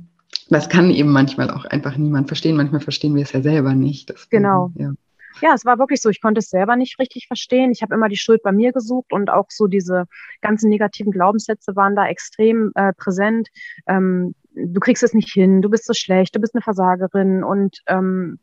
[0.49, 2.55] das kann eben manchmal auch einfach niemand verstehen.
[2.55, 4.09] Manchmal verstehen wir es ja selber nicht.
[4.09, 4.71] Deswegen, genau.
[4.75, 4.93] Ja.
[5.41, 5.53] ja.
[5.53, 6.09] es war wirklich so.
[6.09, 7.71] Ich konnte es selber nicht richtig verstehen.
[7.71, 10.05] Ich habe immer die Schuld bei mir gesucht und auch so diese
[10.41, 13.49] ganzen negativen Glaubenssätze waren da extrem äh, präsent.
[13.87, 17.81] Ähm, du kriegst es nicht hin, du bist so schlecht, du bist eine Versagerin und
[17.87, 18.39] ähm,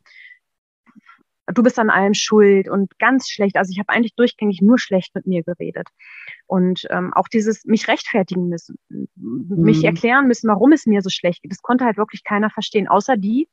[1.52, 3.56] du bist an allem schuld und ganz schlecht.
[3.56, 5.88] Also ich habe eigentlich durchgängig nur schlecht mit mir geredet.
[6.46, 9.06] Und ähm, auch dieses mich rechtfertigen müssen, mhm.
[9.48, 12.86] mich erklären müssen, warum es mir so schlecht geht, das konnte halt wirklich keiner verstehen,
[12.86, 13.48] außer die,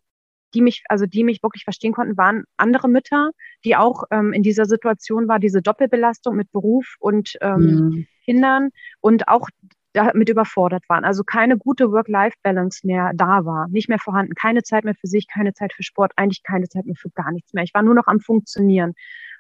[0.54, 3.32] die mich, also die mich wirklich verstehen konnten, waren andere Mütter,
[3.66, 8.08] die auch ähm, in dieser Situation war, diese Doppelbelastung mit Beruf und ähm, mhm.
[8.26, 8.70] Kindern
[9.02, 9.50] und auch
[9.94, 11.06] damit überfordert waren.
[11.06, 15.28] Also keine gute Work-Life-Balance mehr da war, nicht mehr vorhanden, keine Zeit mehr für sich,
[15.28, 17.64] keine Zeit für Sport, eigentlich keine Zeit mehr für gar nichts mehr.
[17.64, 18.94] Ich war nur noch am Funktionieren.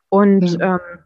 [0.10, 0.76] Und ja.
[0.76, 1.00] ähm,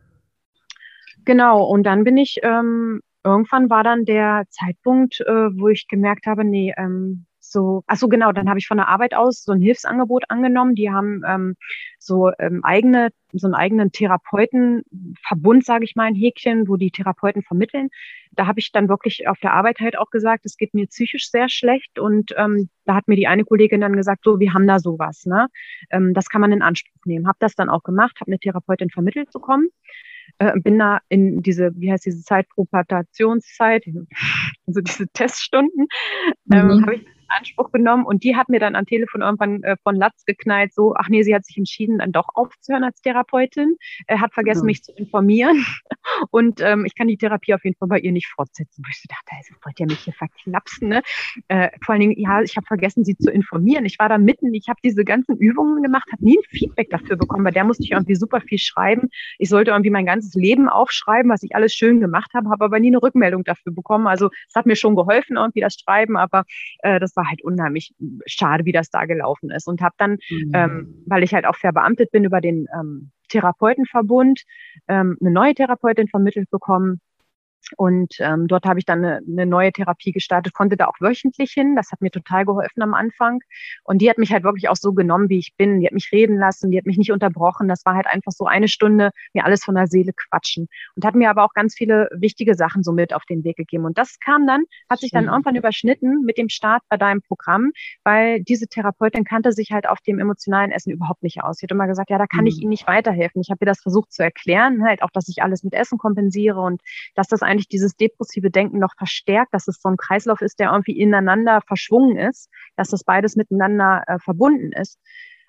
[1.28, 6.26] genau, und dann bin ich, ähm, irgendwann war dann der Zeitpunkt, äh, wo ich gemerkt
[6.26, 9.54] habe, nee, ähm, so, ach so genau, dann habe ich von der Arbeit aus so
[9.54, 10.76] ein Hilfsangebot angenommen.
[10.76, 11.56] Die haben ähm,
[12.00, 17.44] so ähm, eigene, so einen eigenen Therapeutenverbund, sage ich mal, ein Häkchen, wo die Therapeuten
[17.44, 17.90] vermitteln.
[18.32, 21.30] Da habe ich dann wirklich auf der Arbeit halt auch gesagt, es geht mir psychisch
[21.30, 24.68] sehr schlecht und ähm, da hat mir die eine Kollegin dann gesagt, so, wir haben
[24.68, 25.48] da sowas, ne?
[25.90, 27.28] Ähm, das kann man in Anspruch nehmen.
[27.28, 29.70] Habe das dann auch gemacht, habe eine Therapeutin vermittelt bekommen
[30.40, 33.86] äh, bin da in diese, wie heißt diese Zeit, Propagationszeit,
[34.68, 35.88] also diese Teststunden,
[36.52, 36.82] ähm, mhm.
[36.84, 40.26] habe ich Anspruch genommen und die hat mir dann am Telefon irgendwann äh, von Latz
[40.26, 43.76] geknallt, so, ach nee, sie hat sich entschieden, dann doch aufzuhören als Therapeutin,
[44.08, 44.68] äh, hat vergessen, mhm.
[44.68, 45.66] mich zu informieren
[46.32, 48.84] und ähm, ich kann die Therapie auf jeden Fall bei ihr nicht fortsetzen.
[48.86, 51.02] Wo ich so dachte, also, wollt ihr mich hier verklapsen, ne?
[51.48, 53.86] Äh, vor allen Dingen, ja, ich habe vergessen, sie zu informieren.
[53.86, 57.18] Ich war da mitten, ich habe diese ganzen Übungen gemacht, habe nie ein Feedback dafür
[57.18, 59.10] bekommen, weil der musste ich irgendwie super viel schreiben.
[59.38, 62.80] Ich sollte irgendwie mein ganzes Leben aufschreiben, was ich alles schön gemacht habe, habe aber
[62.80, 64.08] nie eine Rückmeldung dafür bekommen.
[64.08, 66.44] Also es hat mir schon geholfen, irgendwie das Schreiben, aber
[66.80, 67.94] äh, das war halt unheimlich
[68.26, 69.68] schade, wie das da gelaufen ist.
[69.68, 70.52] Und habe dann, mhm.
[70.54, 74.44] ähm, weil ich halt auch verbeamtet bin über den ähm, Therapeutenverbund,
[74.88, 77.02] ähm, eine neue Therapeutin vermittelt bekommen,
[77.76, 81.52] und ähm, dort habe ich dann eine, eine neue Therapie gestartet, konnte da auch wöchentlich
[81.52, 81.76] hin.
[81.76, 83.40] Das hat mir total geholfen am Anfang.
[83.84, 85.82] Und die hat mich halt wirklich auch so genommen, wie ich bin.
[85.82, 87.68] Die hat mich reden lassen, die hat mich nicht unterbrochen.
[87.68, 90.68] Das war halt einfach so eine Stunde mir alles von der Seele quatschen.
[90.96, 93.86] Und hat mir aber auch ganz viele wichtige Sachen so mit auf den Weg gegeben.
[93.86, 97.72] Und das kam dann, hat sich dann irgendwann überschnitten mit dem Start bei deinem Programm,
[98.04, 101.58] weil diese Therapeutin kannte sich halt auf dem emotionalen Essen überhaupt nicht aus.
[101.58, 103.42] Sie hat immer gesagt, ja, da kann ich Ihnen nicht weiterhelfen.
[103.42, 106.60] Ich habe ihr das versucht zu erklären, halt auch, dass ich alles mit Essen kompensiere
[106.60, 106.82] und
[107.16, 110.72] dass das eigentlich dieses depressive Denken noch verstärkt, dass es so ein Kreislauf ist, der
[110.72, 115.00] irgendwie ineinander verschwungen ist, dass das beides miteinander äh, verbunden ist.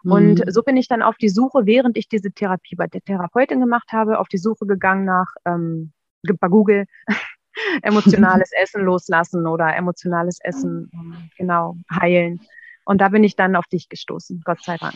[0.05, 0.51] Und mhm.
[0.51, 3.93] so bin ich dann auf die Suche, während ich diese Therapie bei der Therapeutin gemacht
[3.93, 6.87] habe, auf die Suche gegangen nach ähm, bei Google
[7.83, 10.91] emotionales Essen loslassen oder emotionales Essen,
[11.37, 12.41] genau, heilen.
[12.85, 14.95] Und da bin ich dann auf dich gestoßen, Gott sei Dank.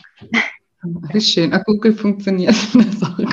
[0.82, 1.52] Wie schön.
[1.52, 2.56] Ach, Google funktioniert.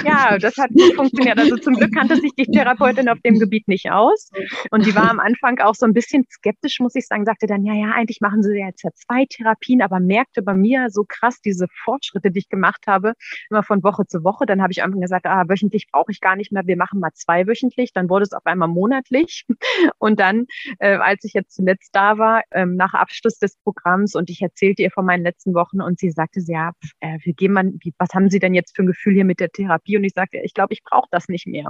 [0.06, 1.38] Ja, das hat gut funktioniert.
[1.38, 4.30] Also zum Glück kannte sich die Therapeutin auf dem Gebiet nicht aus.
[4.72, 7.66] Und die war am Anfang auch so ein bisschen skeptisch, muss ich sagen, sagte dann,
[7.66, 11.42] ja, ja, eigentlich machen sie jetzt ja zwei Therapien, aber merkte bei mir so krass
[11.42, 13.14] diese Fortschritte, die ich gemacht habe,
[13.50, 14.46] immer von Woche zu Woche.
[14.46, 17.12] Dann habe ich einfach gesagt, ah, wöchentlich brauche ich gar nicht mehr, wir machen mal
[17.14, 17.92] zwei wöchentlich.
[17.94, 19.46] Dann wurde es auf einmal monatlich.
[19.98, 20.46] Und dann,
[20.80, 24.82] äh, als ich jetzt zuletzt da war, ähm, nach Abschluss des Programms und ich erzählte
[24.84, 28.10] ihr von meinen letzten Wochen und sie sagte, ja, äh, wir gehen mal, wie, was
[28.14, 29.98] haben Sie denn jetzt für ein Gefühl hier mit der Therapie?
[29.98, 31.70] Und ich sagte, ich glaube, ich brauche das nicht mehr.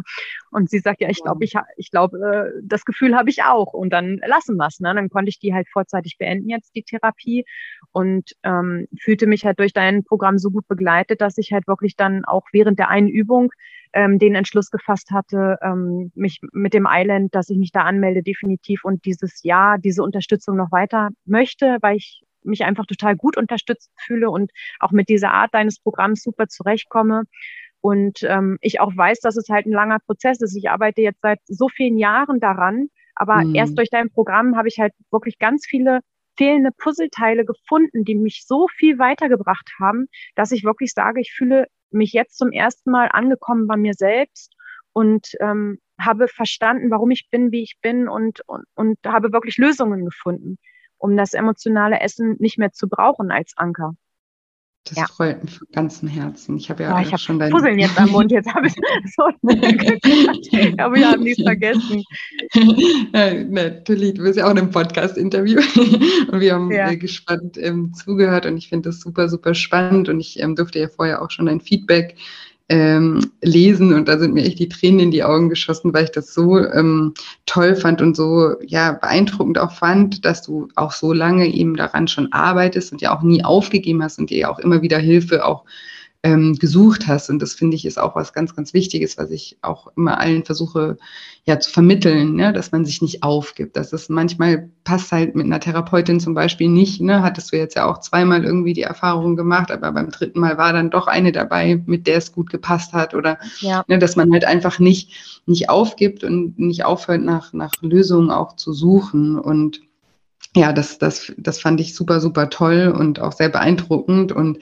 [0.52, 3.74] Und sie sagt, ja, ich glaube, ich, ich glaube, äh, das Gefühl habe ich auch.
[3.74, 4.82] Und dann lassen wir es.
[4.82, 4.94] Ne?
[4.94, 7.46] Dann konnte ich die halt vorzeitig beenden jetzt, die Therapie.
[7.92, 11.96] Und ähm, fühlte mich halt durch dein Programm so gut begleitet, dass ich halt wirklich
[11.96, 13.52] dann auch während der einen Übung
[13.94, 18.22] ähm, den Entschluss gefasst hatte, ähm, mich mit dem Island, dass ich mich da anmelde,
[18.22, 23.38] definitiv und dieses Jahr, diese Unterstützung noch weiter möchte, weil ich mich einfach total gut
[23.38, 27.23] unterstützt fühle und auch mit dieser Art deines Programms super zurechtkomme.
[27.82, 30.56] Und ähm, ich auch weiß, dass es halt ein langer Prozess ist.
[30.56, 33.56] Ich arbeite jetzt seit so vielen Jahren daran, aber mhm.
[33.56, 36.02] erst durch dein Programm habe ich halt wirklich ganz viele
[36.38, 41.67] fehlende Puzzleteile gefunden, die mich so viel weitergebracht haben, dass ich wirklich sage, ich fühle
[41.91, 44.54] mich jetzt zum ersten Mal angekommen bei mir selbst
[44.93, 49.58] und ähm, habe verstanden, warum ich bin, wie ich bin und, und, und habe wirklich
[49.58, 50.58] Lösungen gefunden
[51.00, 53.96] um das emotionale Essen nicht mehr zu brauchen als Anker.
[54.86, 55.06] Das ja.
[55.08, 56.58] freut mich von ganzem Herzen.
[56.58, 58.32] Ich habe ja, ja ich hab schon dein Puzzeln jetzt am Mund.
[58.32, 58.74] Jetzt habe ich
[59.16, 62.04] so wir haben nichts vergessen.
[63.14, 65.60] Ja, natürlich, du bist ja auch in einem Podcast-Interview
[66.32, 66.94] und wir haben ja.
[66.96, 70.88] gespannt ähm, zugehört und ich finde das super, super spannend und ich ähm, durfte ja
[70.88, 72.16] vorher auch schon ein Feedback
[72.70, 76.12] ähm, lesen und da sind mir echt die Tränen in die Augen geschossen, weil ich
[76.12, 77.16] das so ähm,
[77.48, 82.08] toll fand und so ja beeindruckend auch fand, dass du auch so lange eben daran
[82.08, 85.46] schon arbeitest und ja auch nie aufgegeben hast und dir ja auch immer wieder Hilfe
[85.46, 85.66] auch
[86.22, 87.30] ähm, gesucht hast.
[87.30, 90.44] Und das finde ich ist auch was ganz, ganz Wichtiges, was ich auch immer allen
[90.44, 90.98] versuche
[91.46, 92.52] ja zu vermitteln, ne?
[92.52, 93.78] dass man sich nicht aufgibt.
[93.78, 97.00] Dass es manchmal passt halt mit einer Therapeutin zum Beispiel nicht.
[97.00, 97.22] Ne?
[97.24, 100.74] Hattest du jetzt ja auch zweimal irgendwie die Erfahrung gemacht, aber beim dritten Mal war
[100.74, 103.14] dann doch eine dabei, mit der es gut gepasst hat.
[103.14, 103.86] Oder ja.
[103.88, 108.58] ne, dass man halt einfach nicht, nicht aufgibt und nicht aufhört, nach, nach Lösungen auch
[108.58, 109.40] zu suchen.
[109.40, 109.80] Und
[110.56, 114.32] ja, das, das, das fand ich super, super toll und auch sehr beeindruckend.
[114.32, 114.60] Und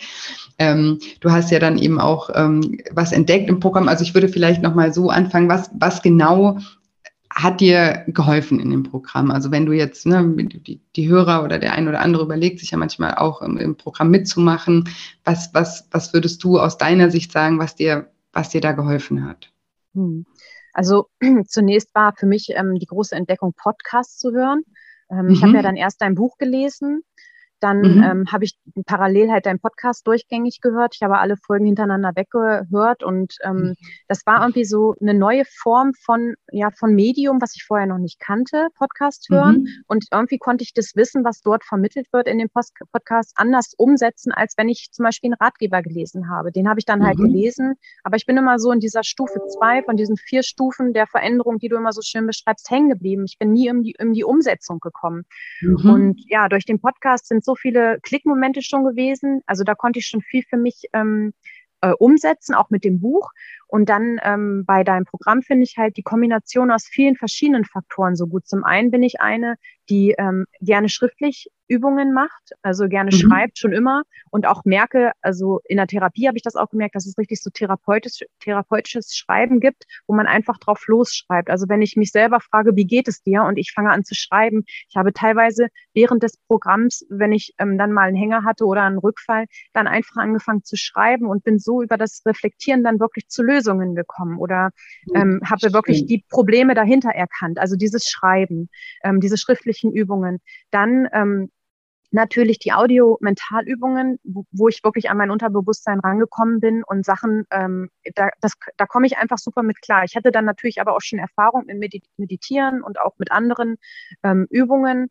[0.59, 3.87] ähm, du hast ja dann eben auch ähm, was entdeckt im Programm.
[3.87, 6.59] Also ich würde vielleicht nochmal so anfangen, was, was genau
[7.29, 9.31] hat dir geholfen in dem Programm?
[9.31, 12.71] Also wenn du jetzt, ne, die, die Hörer oder der ein oder andere überlegt sich
[12.71, 14.89] ja manchmal auch im, im Programm mitzumachen.
[15.23, 19.25] Was, was, was würdest du aus deiner Sicht sagen, was dir, was dir da geholfen
[19.25, 19.51] hat?
[19.93, 20.25] Hm.
[20.73, 21.09] Also
[21.47, 24.63] zunächst war für mich ähm, die große Entdeckung, Podcasts zu hören.
[25.09, 25.29] Ähm, mhm.
[25.31, 27.03] Ich habe ja dann erst ein Buch gelesen
[27.59, 28.03] dann mhm.
[28.03, 30.95] ähm, habe ich parallel halt deinen Podcast durchgängig gehört.
[30.95, 33.75] Ich habe alle Folgen hintereinander weggehört und ähm, mhm.
[34.07, 37.97] das war irgendwie so eine neue Form von ja von Medium, was ich vorher noch
[37.97, 39.61] nicht kannte, Podcast hören.
[39.61, 39.67] Mhm.
[39.87, 43.73] Und irgendwie konnte ich das Wissen, was dort vermittelt wird in dem Post Podcast, anders
[43.77, 46.51] umsetzen, als wenn ich zum Beispiel einen Ratgeber gelesen habe.
[46.51, 47.27] Den habe ich dann halt mhm.
[47.27, 51.07] gelesen, aber ich bin immer so in dieser Stufe zwei von diesen vier Stufen der
[51.07, 53.25] Veränderung, die du immer so schön beschreibst, hängen geblieben.
[53.25, 55.23] Ich bin nie in die, in die Umsetzung gekommen.
[55.61, 55.89] Mhm.
[55.89, 59.41] Und ja, durch den Podcast sind so viele Klickmomente schon gewesen.
[59.47, 61.33] Also da konnte ich schon viel für mich ähm,
[61.81, 63.31] äh, umsetzen, auch mit dem Buch.
[63.67, 68.15] Und dann ähm, bei deinem Programm finde ich halt die Kombination aus vielen verschiedenen Faktoren
[68.15, 68.47] so gut.
[68.47, 69.55] Zum einen bin ich eine,
[69.89, 73.17] die ähm, gerne schriftlich Übungen macht, also gerne mhm.
[73.17, 76.95] schreibt, schon immer und auch merke, also in der Therapie habe ich das auch gemerkt,
[76.95, 81.49] dass es richtig so therapeutisch, therapeutisches Schreiben gibt, wo man einfach drauf losschreibt.
[81.49, 84.15] Also wenn ich mich selber frage, wie geht es dir und ich fange an zu
[84.15, 88.65] schreiben, ich habe teilweise während des Programms, wenn ich ähm, dann mal einen Hänger hatte
[88.65, 92.99] oder einen Rückfall, dann einfach angefangen zu schreiben und bin so über das Reflektieren dann
[92.99, 94.71] wirklich zu Lösungen gekommen oder
[95.15, 97.59] ähm, habe wirklich die Probleme dahinter erkannt.
[97.59, 98.69] Also dieses Schreiben,
[99.03, 100.39] ähm, diese schriftlichen Übungen.
[100.71, 101.49] Dann ähm,
[102.11, 107.89] natürlich die Audio-Mentalübungen, wo, wo, ich wirklich an mein Unterbewusstsein rangekommen bin und Sachen, ähm,
[108.15, 110.03] da, das, da komme ich einfach super mit klar.
[110.05, 113.77] Ich hatte dann natürlich aber auch schon Erfahrung mit Meditieren und auch mit anderen
[114.23, 115.09] ähm, Übungen,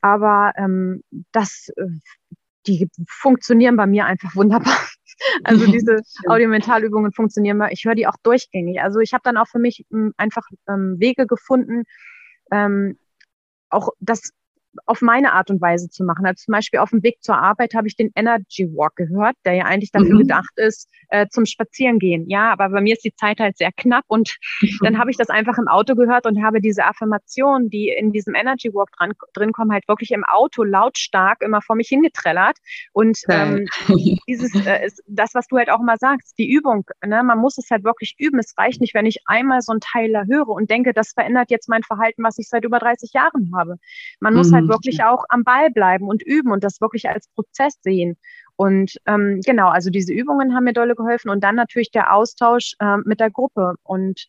[0.00, 1.02] aber ähm,
[1.32, 1.86] das, äh,
[2.66, 4.76] die funktionieren bei mir einfach wunderbar.
[5.42, 8.80] Also diese Audiomentalübungen funktionieren bei, ich höre die auch durchgängig.
[8.80, 11.82] Also ich habe dann auch für mich m, hm, einfach ähm, Wege gefunden,
[12.52, 12.98] ähm,
[13.68, 14.30] auch das
[14.86, 16.26] auf meine Art und Weise zu machen.
[16.26, 19.54] Also zum Beispiel auf dem Weg zur Arbeit habe ich den Energy Walk gehört, der
[19.54, 20.20] ja eigentlich dafür mhm.
[20.20, 22.28] gedacht ist, äh, zum Spazierengehen.
[22.28, 24.36] Ja, aber bei mir ist die Zeit halt sehr knapp und
[24.82, 28.34] dann habe ich das einfach im Auto gehört und habe diese Affirmationen, die in diesem
[28.34, 32.58] Energy Walk dran, drin kommen, halt wirklich im Auto lautstark immer vor mich hingetrellert.
[32.92, 33.66] Und ähm,
[34.28, 37.58] dieses, äh, ist das, was du halt auch immer sagst, die Übung, ne, man muss
[37.58, 38.38] es halt wirklich üben.
[38.38, 41.68] Es reicht nicht, wenn ich einmal so einen Teiler höre und denke, das verändert jetzt
[41.68, 43.76] mein Verhalten, was ich seit über 30 Jahren habe.
[44.20, 47.78] Man muss halt wirklich auch am Ball bleiben und üben und das wirklich als Prozess
[47.82, 48.16] sehen.
[48.56, 52.74] Und ähm, genau, also diese Übungen haben mir dolle geholfen und dann natürlich der Austausch
[52.80, 53.74] äh, mit der Gruppe.
[53.84, 54.26] Und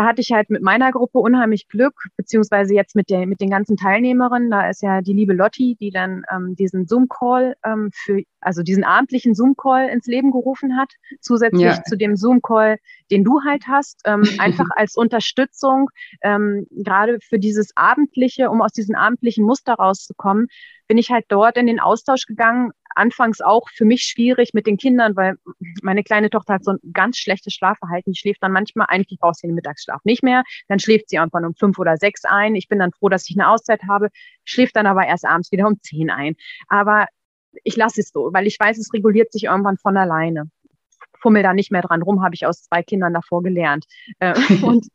[0.00, 3.50] da hatte ich halt mit meiner Gruppe unheimlich Glück, beziehungsweise jetzt mit, der, mit den
[3.50, 4.50] ganzen Teilnehmerinnen.
[4.50, 8.82] Da ist ja die liebe Lotti, die dann ähm, diesen Zoom-Call ähm, für, also diesen
[8.82, 10.88] abendlichen Zoom-Call ins Leben gerufen hat,
[11.20, 11.82] zusätzlich ja.
[11.84, 12.78] zu dem Zoom-Call,
[13.10, 15.90] den du halt hast, ähm, einfach als Unterstützung,
[16.22, 20.46] ähm, gerade für dieses abendliche, um aus diesem abendlichen Muster rauszukommen,
[20.88, 24.76] bin ich halt dort in den Austausch gegangen, anfangs auch für mich schwierig mit den
[24.76, 25.36] Kindern, weil
[25.82, 28.12] meine kleine Tochter hat so ein ganz schlechtes Schlafverhalten.
[28.12, 30.42] Die schläft dann manchmal, eigentlich braucht sie den Mittagsschlaf nicht mehr.
[30.68, 32.54] Dann schläft sie irgendwann um fünf oder sechs ein.
[32.54, 34.08] Ich bin dann froh, dass ich eine Auszeit habe,
[34.44, 36.36] schläft dann aber erst abends wieder um zehn ein.
[36.68, 37.06] Aber
[37.64, 40.50] ich lasse es so, weil ich weiß, es reguliert sich irgendwann von alleine
[41.20, 43.84] fummel da nicht mehr dran rum, habe ich aus zwei Kindern davor gelernt.
[44.18, 44.86] Äh, und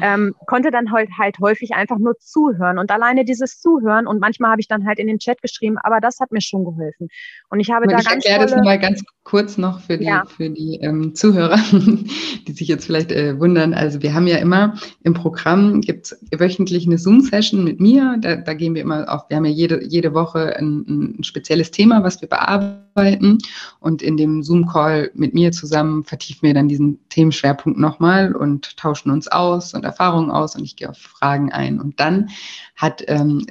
[0.00, 2.78] ähm, konnte dann halt, halt häufig einfach nur zuhören.
[2.78, 6.00] Und alleine dieses Zuhören und manchmal habe ich dann halt in den Chat geschrieben, aber
[6.00, 7.08] das hat mir schon geholfen.
[7.50, 8.24] Und ich habe ich da ganz.
[8.24, 10.24] Ich erkläre das nochmal ganz kurz noch für die, ja.
[10.26, 13.74] für die ähm, Zuhörer, die sich jetzt vielleicht äh, wundern.
[13.74, 18.16] Also wir haben ja immer im Programm gibt es wöchentlich eine Zoom-Session mit mir.
[18.20, 21.70] Da, da gehen wir immer auf, wir haben ja jede, jede Woche ein, ein spezielles
[21.70, 23.38] Thema, was wir bearbeiten.
[23.80, 28.76] Und in dem Zoom-Call mit mir zusammen zusammen vertiefen wir dann diesen Themenschwerpunkt nochmal und
[28.76, 31.80] tauschen uns aus und Erfahrungen aus und ich gehe auf Fragen ein.
[31.80, 32.28] Und dann
[32.76, 33.46] hat, ähm,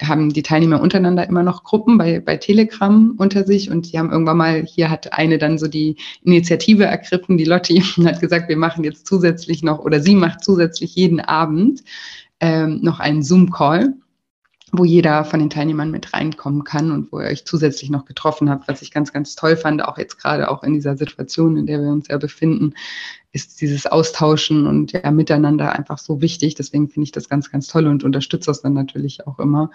[0.00, 4.12] haben die Teilnehmer untereinander immer noch Gruppen bei, bei Telegram unter sich und die haben
[4.12, 8.48] irgendwann mal, hier hat eine dann so die Initiative ergriffen, die Lotti, und hat gesagt,
[8.48, 11.82] wir machen jetzt zusätzlich noch oder sie macht zusätzlich jeden Abend
[12.38, 13.94] ähm, noch einen Zoom-Call
[14.78, 18.50] wo jeder von den Teilnehmern mit reinkommen kann und wo ihr euch zusätzlich noch getroffen
[18.50, 21.66] habt, was ich ganz, ganz toll fand, auch jetzt gerade auch in dieser Situation, in
[21.66, 22.74] der wir uns ja befinden,
[23.34, 26.54] ist dieses Austauschen und ja miteinander einfach so wichtig.
[26.54, 29.72] Deswegen finde ich das ganz, ganz toll und unterstütze das dann natürlich auch immer,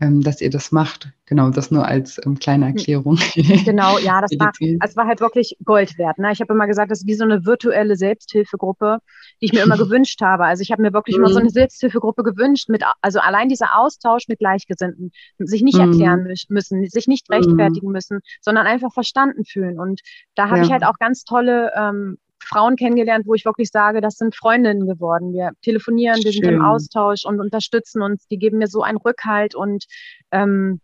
[0.00, 1.10] ähm, dass ihr das macht.
[1.26, 2.76] Genau, das nur als ähm, kleine hm.
[2.76, 3.18] Erklärung.
[3.64, 6.18] Genau, ja, das war, es war halt wirklich Gold wert.
[6.18, 6.30] Ne?
[6.30, 8.98] Ich habe immer gesagt, das ist wie so eine virtuelle Selbsthilfegruppe,
[9.40, 10.44] die ich mir immer gewünscht habe.
[10.44, 11.24] Also ich habe mir wirklich mhm.
[11.24, 11.46] immer so mhm.
[11.46, 15.90] eine Selbsthilfegruppe gewünscht, mit, also allein dieser Austausch mit Gleichgesinnten, sich nicht mhm.
[15.90, 17.34] erklären müssen, sich nicht mhm.
[17.34, 17.92] rechtfertigen mhm.
[17.92, 19.80] müssen, sondern einfach verstanden fühlen.
[19.80, 20.00] Und
[20.36, 20.64] da habe ja.
[20.64, 24.86] ich halt auch ganz tolle ähm, Frauen kennengelernt, wo ich wirklich sage, das sind Freundinnen
[24.86, 25.32] geworden.
[25.32, 26.44] Wir telefonieren, wir Schön.
[26.44, 28.26] sind im Austausch und unterstützen uns.
[28.28, 29.84] Die geben mir so einen Rückhalt und
[30.30, 30.80] ähm,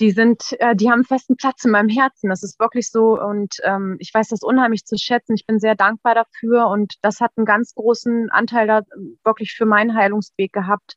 [0.00, 2.28] die sind, äh, die haben einen festen Platz in meinem Herzen.
[2.28, 5.34] Das ist wirklich so und ähm, ich weiß das unheimlich zu schätzen.
[5.34, 8.82] Ich bin sehr dankbar dafür und das hat einen ganz großen Anteil da
[9.24, 10.96] wirklich für meinen Heilungsweg gehabt.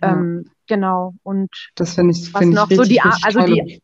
[0.00, 0.12] Ja.
[0.12, 3.80] Ähm, genau und das finde ich, find ich noch richtig, so die, also die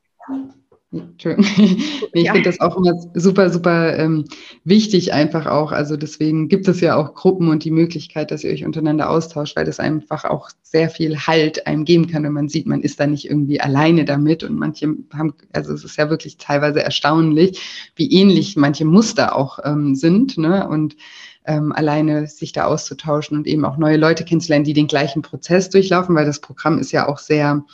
[0.93, 1.47] Entschuldigung.
[2.12, 2.32] ich ja.
[2.32, 4.26] finde das auch immer super, super ähm,
[4.64, 5.72] wichtig, einfach auch.
[5.72, 9.57] Also deswegen gibt es ja auch Gruppen und die Möglichkeit, dass ihr euch untereinander austauscht,
[9.57, 13.01] weil das einfach auch sehr viel Halt einem geben kann, wenn man sieht, man ist
[13.01, 14.45] da nicht irgendwie alleine damit.
[14.45, 19.59] Und manche haben, also es ist ja wirklich teilweise erstaunlich, wie ähnlich manche Muster auch
[19.64, 20.36] ähm, sind.
[20.36, 20.68] Ne?
[20.68, 20.97] Und
[21.45, 25.70] ähm, alleine sich da auszutauschen und eben auch neue Leute kennenzulernen, die den gleichen Prozess
[25.70, 27.64] durchlaufen, weil das Programm ist ja auch sehr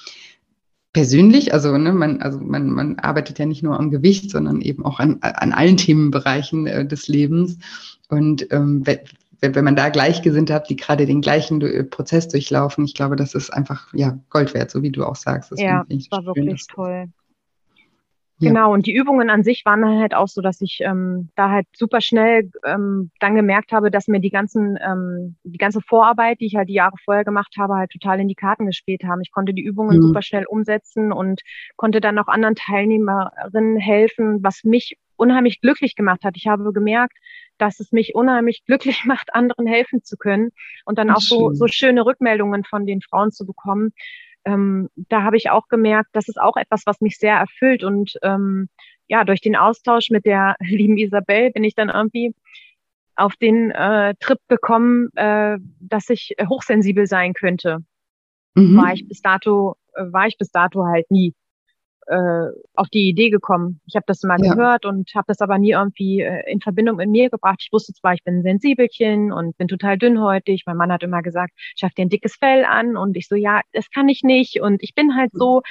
[0.92, 4.84] persönlich, also, ne, man, also man, man arbeitet ja nicht nur am Gewicht, sondern eben
[4.84, 7.58] auch an, an allen Themenbereichen äh, des Lebens.
[8.08, 12.84] Und ähm, wenn, wenn man da Gleichgesinnte hat, die gerade den gleichen äh, Prozess durchlaufen,
[12.84, 15.52] ich glaube, das ist einfach ja Gold wert, so wie du auch sagst.
[15.52, 17.08] Das ja, das war schön, wirklich toll.
[18.40, 18.50] Ja.
[18.50, 21.66] Genau, und die Übungen an sich waren halt auch so, dass ich ähm, da halt
[21.74, 26.46] super schnell ähm, dann gemerkt habe, dass mir die ganzen, ähm, die ganze Vorarbeit, die
[26.46, 29.22] ich halt die Jahre vorher gemacht habe, halt total in die Karten gespielt haben.
[29.22, 30.02] Ich konnte die Übungen mhm.
[30.02, 31.40] super schnell umsetzen und
[31.74, 36.36] konnte dann auch anderen Teilnehmerinnen helfen, was mich unheimlich glücklich gemacht hat.
[36.36, 37.18] Ich habe gemerkt,
[37.58, 40.50] dass es mich unheimlich glücklich macht, anderen helfen zu können
[40.84, 43.92] und dann auch so, so schöne Rückmeldungen von den Frauen zu bekommen
[44.48, 47.84] ähm, da habe ich auch gemerkt, das ist auch etwas, was mich sehr erfüllt.
[47.84, 48.68] Und ähm,
[49.06, 52.34] ja, durch den Austausch mit der lieben Isabel bin ich dann irgendwie
[53.14, 57.78] auf den äh, Trip gekommen, äh, dass ich hochsensibel sein könnte.
[58.54, 58.76] Mhm.
[58.76, 61.34] War ich bis dato, äh, war ich bis dato halt nie.
[62.08, 63.80] Äh, auf die Idee gekommen.
[63.86, 64.54] Ich habe das mal ja.
[64.54, 67.60] gehört und habe das aber nie irgendwie äh, in Verbindung mit mir gebracht.
[67.60, 70.62] Ich wusste zwar, ich bin ein Sensibelchen und bin total dünnhäutig.
[70.66, 73.60] Mein Mann hat immer gesagt, schaff dir ein dickes Fell an und ich so, ja,
[73.72, 75.62] das kann ich nicht und ich bin halt so.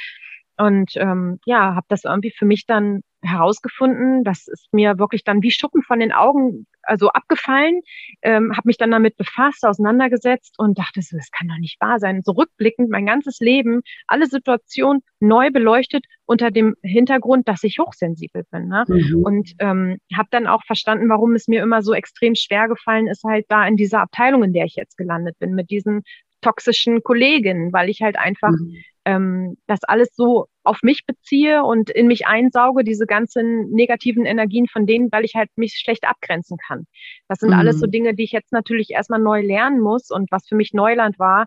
[0.60, 4.24] Und ähm, ja, habe das irgendwie für mich dann herausgefunden.
[4.24, 7.82] Das ist mir wirklich dann wie Schuppen von den Augen also abgefallen.
[8.22, 12.22] Ähm, habe mich dann damit befasst, auseinandergesetzt und dachte, das kann doch nicht wahr sein.
[12.24, 18.44] So rückblickend mein ganzes Leben, alle Situationen neu beleuchtet unter dem Hintergrund, dass ich hochsensibel
[18.52, 18.68] bin.
[18.68, 18.86] Ne?
[18.88, 19.24] Mhm.
[19.24, 23.24] Und ähm, habe dann auch verstanden, warum es mir immer so extrem schwer gefallen ist,
[23.24, 26.04] halt da in dieser Abteilung, in der ich jetzt gelandet bin, mit diesen
[26.42, 28.78] toxischen Kolleginnen, weil ich halt einfach mhm.
[29.08, 34.68] Ähm, das alles so auf mich beziehe und in mich einsauge, diese ganzen negativen Energien
[34.68, 36.86] von denen, weil ich halt mich schlecht abgrenzen kann.
[37.30, 37.56] Das sind mhm.
[37.56, 37.92] alles so mhm.
[37.92, 41.46] Dinge, die ich jetzt natürlich erstmal neu lernen muss und was für mich Neuland war,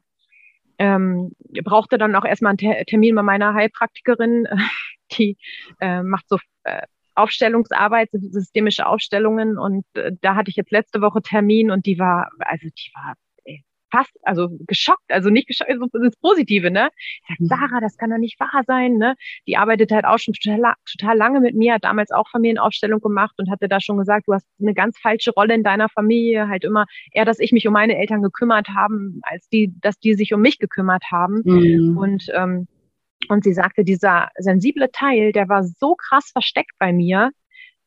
[0.79, 1.33] ähm,
[1.63, 4.49] brauchte dann auch erstmal einen Termin bei meiner Heilpraktikerin,
[5.13, 5.37] die
[5.81, 6.81] äh, macht so äh,
[7.15, 12.31] Aufstellungsarbeit, systemische Aufstellungen und äh, da hatte ich jetzt letzte Woche Termin und die war,
[12.39, 13.17] also die war
[13.91, 16.91] fast, also geschockt, also nicht geschockt, also das Positive, ne?
[17.28, 17.47] Ich sag, mhm.
[17.47, 19.14] Sarah, das kann doch nicht wahr sein, ne?
[19.47, 23.34] Die arbeitet halt auch schon total, total lange mit mir, hat damals auch Familienaufstellung gemacht
[23.38, 26.64] und hatte da schon gesagt, du hast eine ganz falsche Rolle in deiner Familie, halt
[26.64, 30.32] immer eher, dass ich mich um meine Eltern gekümmert haben, als die, dass die sich
[30.34, 31.43] um mich gekümmert haben.
[31.45, 31.97] Mhm.
[31.99, 32.66] Und ähm,
[33.28, 37.30] und sie sagte, dieser sensible Teil, der war so krass versteckt bei mir.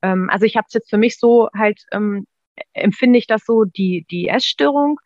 [0.04, 2.28] Ähm, also ich habe es jetzt für mich so halt ähm,
[2.74, 5.00] empfinde ich das so, die, die Essstörung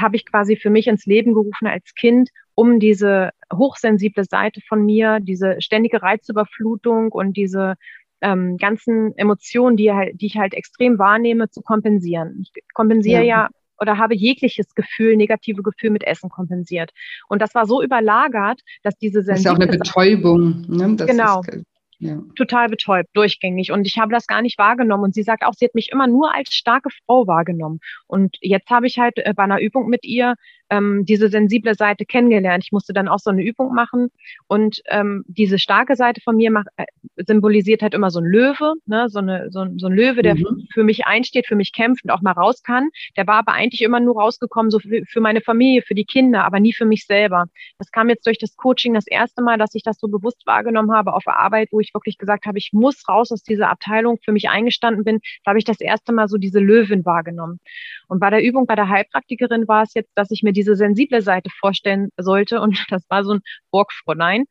[0.00, 4.84] habe ich quasi für mich ins Leben gerufen als Kind, um diese hochsensible Seite von
[4.84, 7.74] mir, diese ständige Reizüberflutung und diese
[8.20, 12.40] ähm, ganzen Emotionen, die, halt, die ich halt extrem wahrnehme, zu kompensieren.
[12.42, 13.44] Ich kompensiere ja.
[13.44, 13.48] ja
[13.80, 16.90] oder habe jegliches Gefühl, negative Gefühl mit Essen kompensiert.
[17.28, 19.30] Und das war so überlagert, dass diese sensible...
[19.30, 20.64] Das ist ja auch eine Betäubung.
[20.68, 20.96] Ne?
[20.96, 21.40] Das genau.
[21.42, 21.64] Ist,
[21.98, 22.20] ja.
[22.36, 23.72] total betäubt, durchgängig.
[23.72, 25.04] Und ich habe das gar nicht wahrgenommen.
[25.04, 27.80] Und sie sagt auch, sie hat mich immer nur als starke Frau wahrgenommen.
[28.06, 30.34] Und jetzt habe ich halt äh, bei einer Übung mit ihr
[30.70, 32.64] ähm, diese sensible Seite kennengelernt.
[32.64, 34.10] Ich musste dann auch so eine Übung machen
[34.46, 36.84] und ähm, diese starke Seite von mir macht, äh,
[37.16, 39.08] symbolisiert halt immer so ein Löwe, ne?
[39.08, 40.66] so, eine, so, so ein Löwe, der mhm.
[40.72, 42.90] für mich einsteht, für mich kämpft und auch mal raus kann.
[43.16, 46.44] Der war aber eigentlich immer nur rausgekommen so für, für meine Familie, für die Kinder,
[46.44, 47.46] aber nie für mich selber.
[47.78, 50.92] Das kam jetzt durch das Coaching das erste Mal, dass ich das so bewusst wahrgenommen
[50.92, 54.18] habe auf der Arbeit, wo ich wirklich gesagt habe, ich muss raus aus dieser Abteilung,
[54.24, 55.20] für mich eingestanden bin.
[55.44, 57.60] Da habe ich das erste Mal so diese Löwin wahrgenommen.
[58.08, 61.22] Und bei der Übung bei der Heilpraktikerin war es jetzt, dass ich mir diese sensible
[61.22, 62.60] Seite vorstellen sollte.
[62.60, 63.40] Und das war so ein
[63.70, 64.44] Burgfräulein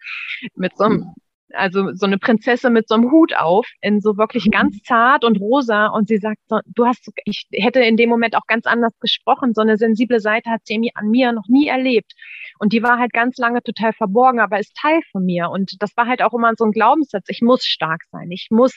[0.55, 1.13] mit so einem
[1.53, 5.39] also so eine Prinzessin mit so einem Hut auf, in so wirklich ganz zart und
[5.39, 5.87] rosa.
[5.87, 9.53] Und sie sagt, so, du hast, ich hätte in dem Moment auch ganz anders gesprochen.
[9.53, 12.13] So eine sensible Seite hat sie an mir noch nie erlebt.
[12.59, 15.49] Und die war halt ganz lange total verborgen, aber ist Teil von mir.
[15.49, 17.27] Und das war halt auch immer so ein Glaubenssatz.
[17.29, 18.29] Ich muss stark sein.
[18.29, 18.75] Ich muss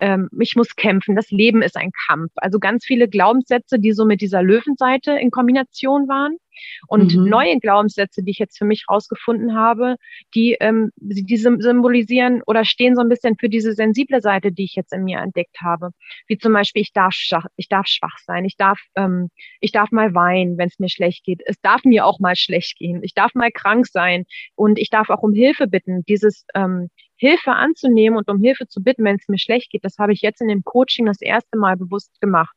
[0.00, 2.30] ähm, ich muss kämpfen, das Leben ist ein Kampf.
[2.36, 6.36] Also ganz viele Glaubenssätze, die so mit dieser Löwenseite in Kombination waren.
[6.86, 7.28] Und mhm.
[7.28, 9.96] neue Glaubenssätze, die ich jetzt für mich rausgefunden habe,
[10.34, 14.74] die, ähm, die symbolisieren oder stehen so ein bisschen für diese sensible Seite, die ich
[14.74, 15.90] jetzt in mir entdeckt habe.
[16.26, 19.30] Wie zum Beispiel, ich darf, schwach, ich darf schwach sein, ich darf, ähm,
[19.60, 21.40] ich darf mal weinen, wenn es mir schlecht geht.
[21.46, 23.02] Es darf mir auch mal schlecht gehen.
[23.02, 26.04] Ich darf mal krank sein und ich darf auch um Hilfe bitten.
[26.06, 29.98] Dieses ähm, Hilfe anzunehmen und um Hilfe zu bitten, wenn es mir schlecht geht, das
[29.98, 32.54] habe ich jetzt in dem Coaching das erste Mal bewusst gemacht.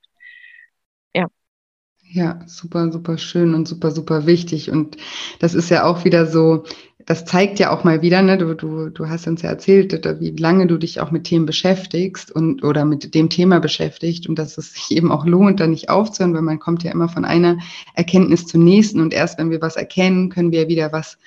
[2.14, 2.22] Ja.
[2.24, 4.70] Ja, super, super schön und super, super wichtig.
[4.70, 4.98] Und
[5.40, 6.66] das ist ja auch wieder so,
[7.06, 10.32] das zeigt ja auch mal wieder, ne, du, du, du hast uns ja erzählt, wie
[10.32, 14.58] lange du dich auch mit Themen beschäftigst und oder mit dem Thema beschäftigt und dass
[14.58, 17.60] es sich eben auch lohnt, da nicht aufzuhören, weil man kommt ja immer von einer
[17.96, 21.18] Erkenntnis zur nächsten und erst wenn wir was erkennen, können wir wieder was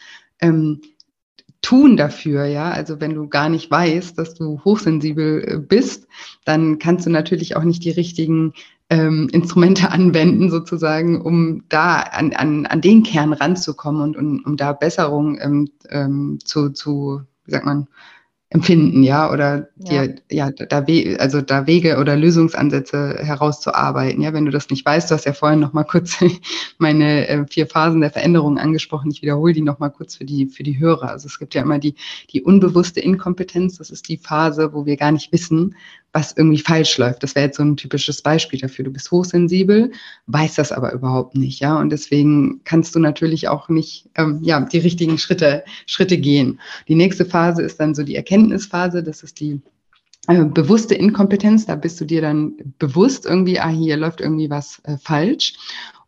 [0.41, 0.83] ähm,
[1.65, 2.71] tun dafür, ja.
[2.71, 6.07] Also wenn du gar nicht weißt, dass du hochsensibel äh, bist,
[6.45, 8.53] dann kannst du natürlich auch nicht die richtigen
[8.91, 14.57] ähm, Instrumente anwenden, sozusagen, um da an, an, an den Kern ranzukommen und, und um
[14.57, 17.89] da Besserung ähm, ähm, zu, zu, wie sagt man,
[18.55, 20.85] empfinden, ja, oder dir, ja, da,
[21.19, 25.33] also da Wege oder Lösungsansätze herauszuarbeiten, ja, wenn du das nicht weißt, du hast ja
[25.33, 26.19] vorhin noch mal kurz
[26.79, 30.47] meine äh, vier Phasen der Veränderung angesprochen, ich wiederhole die noch mal kurz für die,
[30.47, 31.11] für die Hörer.
[31.11, 31.97] Also es gibt ja immer die,
[32.31, 35.75] die unbewusste Inkompetenz, das ist die Phase, wo wir gar nicht wissen,
[36.15, 37.25] was irgendwie falsch läuft.
[37.25, 38.85] Das wäre jetzt so ein typisches Beispiel dafür.
[38.85, 39.91] Du bist hochsensibel,
[40.29, 41.77] weißt das aber überhaupt nicht, ja.
[41.77, 46.61] Und deswegen kannst du natürlich auch nicht, ähm, ja, die richtigen Schritte, Schritte gehen.
[46.87, 49.03] Die nächste Phase ist dann so die Erkenntnisphase.
[49.03, 49.61] Das ist die
[50.29, 51.67] äh, bewusste Inkompetenz.
[51.67, 55.55] Da bist du dir dann bewusst irgendwie, ah, hier läuft irgendwie was äh, falsch.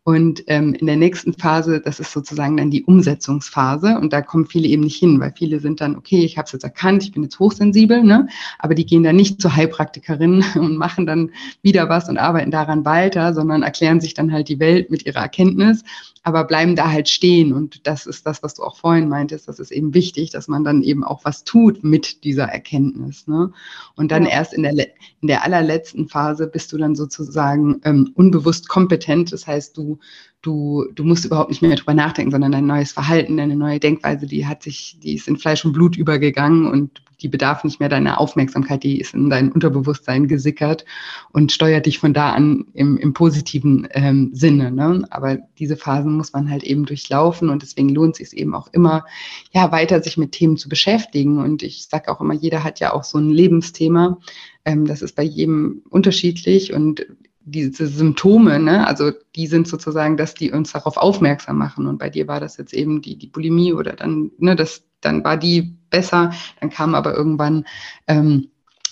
[0.07, 3.99] Und ähm, in der nächsten Phase, das ist sozusagen dann die Umsetzungsphase.
[3.99, 6.53] Und da kommen viele eben nicht hin, weil viele sind dann, okay, ich habe es
[6.53, 8.29] jetzt erkannt, ich bin jetzt hochsensibel, ne?
[8.57, 11.31] aber die gehen dann nicht zur Heilpraktikerin und machen dann
[11.61, 15.19] wieder was und arbeiten daran weiter, sondern erklären sich dann halt die Welt mit ihrer
[15.19, 15.83] Erkenntnis
[16.27, 17.53] aber bleiben da halt stehen.
[17.53, 19.47] Und das ist das, was du auch vorhin meintest.
[19.47, 23.27] Das ist eben wichtig, dass man dann eben auch was tut mit dieser Erkenntnis.
[23.27, 23.53] Ne?
[23.95, 24.31] Und dann ja.
[24.31, 29.31] erst in der, in der allerletzten Phase bist du dann sozusagen ähm, unbewusst kompetent.
[29.31, 29.96] Das heißt, du,
[30.41, 34.27] du, du musst überhaupt nicht mehr drüber nachdenken, sondern dein neues Verhalten, deine neue Denkweise,
[34.27, 37.89] die hat sich, die ist in Fleisch und Blut übergegangen und die bedarf nicht mehr
[37.89, 40.85] deiner Aufmerksamkeit, die ist in dein Unterbewusstsein gesickert
[41.31, 44.71] und steuert dich von da an im, im positiven ähm, Sinne.
[44.71, 45.05] Ne?
[45.09, 48.67] Aber diese Phasen muss man halt eben durchlaufen und deswegen lohnt es sich eben auch
[48.71, 49.05] immer,
[49.51, 51.39] ja, weiter sich mit Themen zu beschäftigen.
[51.39, 54.19] Und ich sage auch immer, jeder hat ja auch so ein Lebensthema.
[54.63, 57.07] Ähm, das ist bei jedem unterschiedlich und
[57.49, 61.87] diese Symptome, ne, also die sind sozusagen, dass die uns darauf aufmerksam machen.
[61.87, 65.23] Und bei dir war das jetzt eben die, die Bulimie oder dann, ne, das, dann
[65.23, 66.33] war die besser.
[66.59, 67.65] Dann kam aber irgendwann
[68.07, 68.49] ähm,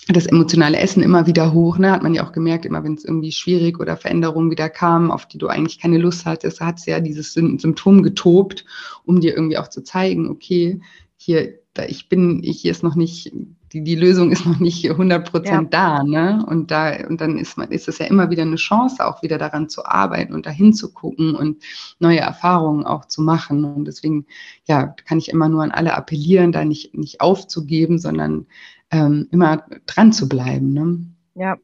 [0.08, 1.76] das emotionale Essen immer wieder hoch.
[1.76, 1.90] Ne?
[1.90, 5.26] Hat man ja auch gemerkt, immer wenn es irgendwie schwierig oder Veränderungen wieder kamen, auf
[5.26, 8.64] die du eigentlich keine Lust hattest, hat es ja dieses Symptom getobt,
[9.04, 10.80] um dir irgendwie auch zu zeigen, okay,
[11.18, 13.32] hier, da ich bin, ich, hier ist noch nicht,
[13.72, 15.98] die, die Lösung ist noch nicht 100 Prozent ja.
[15.98, 16.44] da, ne?
[16.46, 19.38] Und da, und dann ist man, ist es ja immer wieder eine Chance, auch wieder
[19.38, 21.62] daran zu arbeiten und dahin zu gucken und
[21.98, 23.64] neue Erfahrungen auch zu machen.
[23.64, 24.26] Und deswegen,
[24.66, 28.46] ja, kann ich immer nur an alle appellieren, da nicht, nicht aufzugeben, sondern
[28.90, 30.98] ähm, immer dran zu bleiben, ne?
[31.34, 31.56] Ja.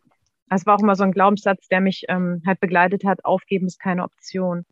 [0.48, 3.24] Das war auch immer so ein Glaubenssatz, der mich ähm, halt begleitet hat.
[3.24, 4.66] Aufgeben ist keine Option.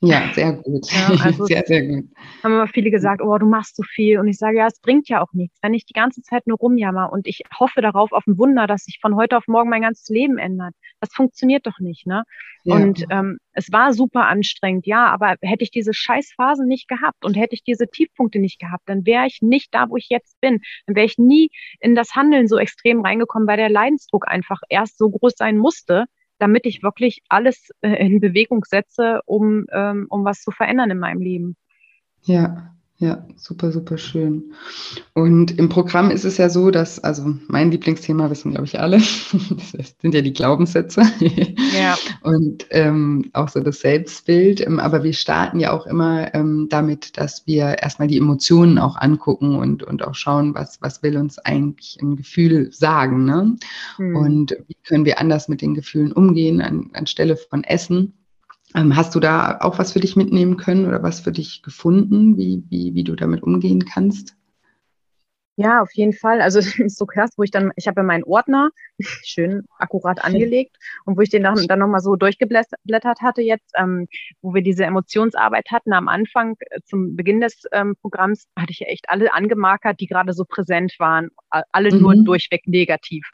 [0.00, 0.86] Ja, sehr gut.
[0.92, 2.08] Ja, also sehr, sehr gut.
[2.42, 4.18] Haben immer viele gesagt, oh, du machst so viel.
[4.18, 6.58] Und ich sage, ja, es bringt ja auch nichts, wenn ich die ganze Zeit nur
[6.58, 9.82] rumjammer und ich hoffe darauf auf ein Wunder, dass sich von heute auf morgen mein
[9.82, 10.74] ganzes Leben ändert.
[11.00, 12.24] Das funktioniert doch nicht, ne?
[12.64, 12.76] Ja.
[12.76, 17.34] Und ähm, es war super anstrengend, ja, aber hätte ich diese Scheißphasen nicht gehabt und
[17.34, 20.60] hätte ich diese Tiefpunkte nicht gehabt, dann wäre ich nicht da, wo ich jetzt bin.
[20.86, 24.98] Dann wäre ich nie in das Handeln so extrem reingekommen, weil der Leidensdruck einfach erst
[24.98, 26.04] so groß sein musste,
[26.38, 30.98] damit ich wirklich alles äh, in Bewegung setze, um, ähm, um was zu verändern in
[30.98, 31.56] meinem Leben.
[32.22, 34.52] Ja, ja, super, super schön.
[35.14, 38.96] Und im Programm ist es ja so, dass, also mein Lieblingsthema wissen, glaube ich, alle,
[39.76, 41.02] das sind ja die Glaubenssätze.
[41.78, 41.96] Ja.
[42.22, 44.66] Und ähm, auch so das Selbstbild.
[44.66, 48.96] Ähm, aber wir starten ja auch immer ähm, damit, dass wir erstmal die Emotionen auch
[48.96, 53.24] angucken und, und auch schauen, was, was will uns eigentlich ein Gefühl sagen.
[53.24, 53.56] Ne?
[53.98, 54.16] Mhm.
[54.16, 58.17] Und wie können wir anders mit den Gefühlen umgehen an, anstelle von Essen.
[58.74, 62.36] Ähm, hast du da auch was für dich mitnehmen können oder was für dich gefunden,
[62.36, 64.36] wie, wie, wie du damit umgehen kannst?
[65.60, 66.40] Ja, auf jeden Fall.
[66.40, 68.70] Also es ist so krass, wo ich dann, ich habe meinen Ordner
[69.24, 74.06] schön akkurat angelegt und wo ich den dann, dann nochmal so durchgeblättert hatte jetzt, ähm,
[74.40, 78.78] wo wir diese Emotionsarbeit hatten am Anfang, äh, zum Beginn des ähm, Programms, hatte ich
[78.78, 81.30] ja echt alle angemarkert, die gerade so präsent waren,
[81.72, 82.00] alle mhm.
[82.02, 83.28] nur durchweg negativ.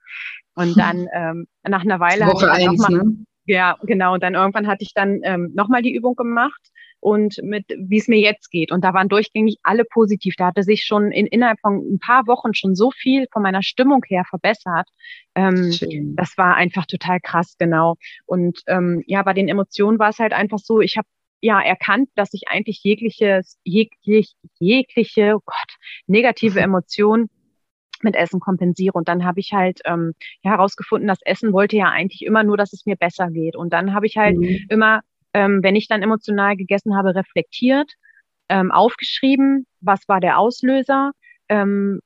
[0.55, 3.25] Und dann ähm, nach einer Weile Woche hatte ich eins, noch mal, ne?
[3.47, 4.15] Ja, genau.
[4.15, 6.61] Und dann irgendwann hatte ich dann ähm, nochmal die Übung gemacht
[7.01, 8.73] und mit, wie es mir jetzt geht.
[8.73, 10.37] Und da waren durchgängig alle positiv.
[10.39, 13.63] Da hatte sich schon in, innerhalb von ein paar Wochen schon so viel von meiner
[13.63, 14.89] Stimmung her verbessert.
[15.35, 15.71] Ähm,
[16.17, 17.97] das war einfach total krass, genau.
[18.25, 21.07] Und ähm, ja, bei den Emotionen war es halt einfach so, ich habe
[21.43, 25.77] ja erkannt, dass ich eigentlich jegliches, jeglich, jegliche, oh Gott,
[26.07, 27.29] negative Emotion
[28.05, 28.93] mit Essen kompensiere.
[28.97, 32.57] Und dann habe ich halt ähm, ja, herausgefunden, dass Essen wollte ja eigentlich immer nur,
[32.57, 33.57] dass es mir besser geht.
[33.57, 34.67] Und dann habe ich halt mhm.
[34.69, 35.01] immer,
[35.33, 37.93] ähm, wenn ich dann emotional gegessen habe, reflektiert,
[38.49, 41.13] ähm, aufgeschrieben, was war der Auslöser,
[41.49, 42.01] ähm,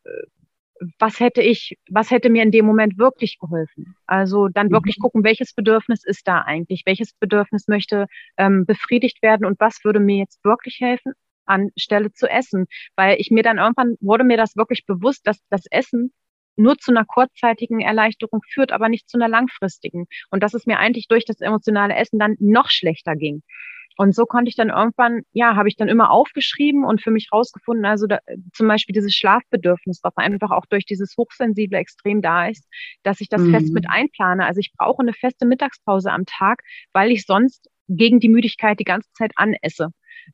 [0.99, 3.97] was hätte ich, was hätte mir in dem Moment wirklich geholfen?
[4.07, 5.03] Also dann wirklich mhm.
[5.03, 6.83] gucken, welches Bedürfnis ist da eigentlich?
[6.87, 11.15] Welches Bedürfnis möchte ähm, befriedigt werden und was würde mir jetzt wirklich helfen?
[11.49, 12.67] Anstelle zu essen.
[12.97, 16.13] Weil ich mir dann irgendwann wurde mir das wirklich bewusst, dass das Essen
[16.57, 20.07] nur zu einer kurzzeitigen Erleichterung führt, aber nicht zu einer langfristigen.
[20.31, 23.43] Und dass es mir eigentlich durch das emotionale Essen dann noch schlechter ging.
[24.01, 27.31] Und so konnte ich dann irgendwann, ja, habe ich dann immer aufgeschrieben und für mich
[27.33, 28.21] rausgefunden, also da,
[28.53, 32.65] zum Beispiel dieses Schlafbedürfnis, was einfach auch durch dieses hochsensible Extrem da ist,
[33.03, 33.51] dass ich das mhm.
[33.51, 34.47] fest mit einplane.
[34.47, 38.85] Also ich brauche eine feste Mittagspause am Tag, weil ich sonst gegen die Müdigkeit die
[38.85, 39.89] ganze Zeit anesse.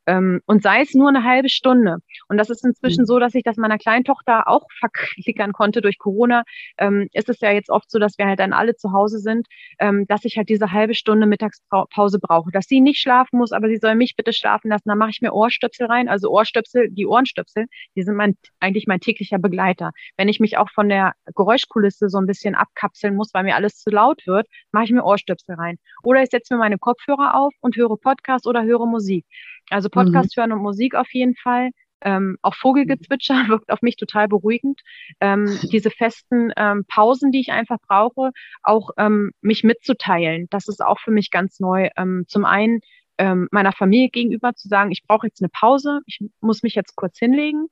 [0.07, 1.99] Ähm, und sei es nur eine halbe Stunde.
[2.29, 3.07] Und das ist inzwischen mhm.
[3.07, 6.43] so, dass ich das meiner kleinen Tochter auch verklickern konnte durch Corona.
[6.79, 9.47] Ähm, ist es ja jetzt oft so, dass wir halt dann alle zu Hause sind,
[9.79, 12.51] ähm, dass ich halt diese halbe Stunde Mittagspause brauche.
[12.51, 14.89] Dass sie nicht schlafen muss, aber sie soll mich bitte schlafen lassen.
[14.89, 16.09] Dann mache ich mir Ohrstöpsel rein.
[16.09, 17.67] Also Ohrstöpsel, die Ohrenstöpsel,
[17.97, 19.93] die sind mein, eigentlich mein täglicher Begleiter.
[20.17, 23.79] Wenn ich mich auch von der Geräuschkulisse so ein bisschen abkapseln muss, weil mir alles
[23.79, 25.79] zu laut wird, mache ich mir Ohrstöpsel rein.
[26.03, 29.25] Oder ich setze mir meine Kopfhörer auf und höre Podcast oder höre Musik.
[29.71, 30.41] Also Podcast mhm.
[30.41, 31.71] hören und Musik auf jeden Fall.
[32.01, 34.81] Ähm, auch Vogelgezwitscher wirkt auf mich total beruhigend.
[35.21, 38.31] Ähm, diese festen ähm, Pausen, die ich einfach brauche,
[38.63, 41.89] auch ähm, mich mitzuteilen, das ist auch für mich ganz neu.
[41.97, 42.81] Ähm, zum einen
[43.17, 46.97] ähm, meiner Familie gegenüber zu sagen, ich brauche jetzt eine Pause, ich muss mich jetzt
[46.97, 47.69] kurz hinlegen.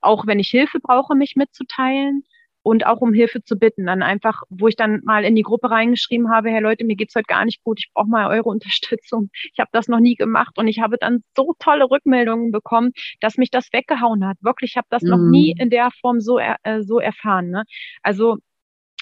[0.00, 2.24] auch wenn ich Hilfe brauche, mich mitzuteilen
[2.62, 3.86] und auch um Hilfe zu bitten.
[3.86, 7.14] Dann einfach, wo ich dann mal in die Gruppe reingeschrieben habe, Herr Leute, mir geht's
[7.14, 9.30] heute gar nicht gut, ich brauche mal eure Unterstützung.
[9.52, 13.36] Ich habe das noch nie gemacht und ich habe dann so tolle Rückmeldungen bekommen, dass
[13.36, 14.36] mich das weggehauen hat.
[14.40, 15.08] Wirklich, ich habe das mhm.
[15.10, 17.50] noch nie in der Form so, äh, so erfahren.
[17.50, 17.64] Ne?
[18.02, 18.38] Also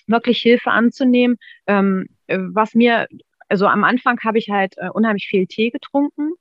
[0.07, 1.37] wirklich Hilfe anzunehmen,
[1.67, 3.07] ähm, äh, was mir
[3.49, 6.35] also am Anfang habe ich halt äh, unheimlich viel Tee getrunken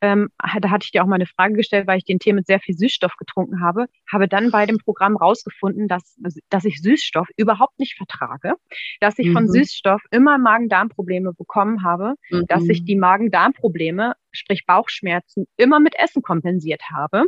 [0.00, 0.28] ähm,
[0.60, 2.60] da hatte ich dir auch mal eine Frage gestellt, weil ich den Tee mit sehr
[2.60, 6.16] viel Süßstoff getrunken habe, habe dann bei dem Programm rausgefunden, dass,
[6.50, 8.54] dass ich Süßstoff überhaupt nicht vertrage,
[9.00, 9.32] dass ich mhm.
[9.32, 12.46] von Süßstoff immer Magen-Darm-Probleme bekommen habe, mhm.
[12.46, 17.24] dass ich die Magen-Darm-Probleme, sprich Bauchschmerzen, immer mit Essen kompensiert habe.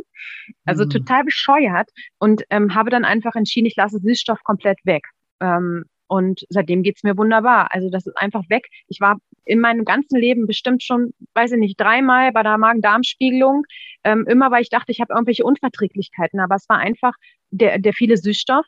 [0.65, 0.89] Also mhm.
[0.89, 1.89] total bescheuert
[2.19, 5.05] und ähm, habe dann einfach entschieden, ich lasse Süßstoff komplett weg.
[5.41, 7.71] Ähm, und seitdem geht's mir wunderbar.
[7.71, 8.67] Also das ist einfach weg.
[8.87, 13.63] Ich war in meinem ganzen Leben bestimmt schon, weiß ich nicht, dreimal bei der Magen-Darm-Spiegelung.
[14.03, 16.39] Ähm, immer weil ich dachte, ich habe irgendwelche Unverträglichkeiten.
[16.39, 17.13] Aber es war einfach
[17.51, 18.65] der, der viele Süßstoff,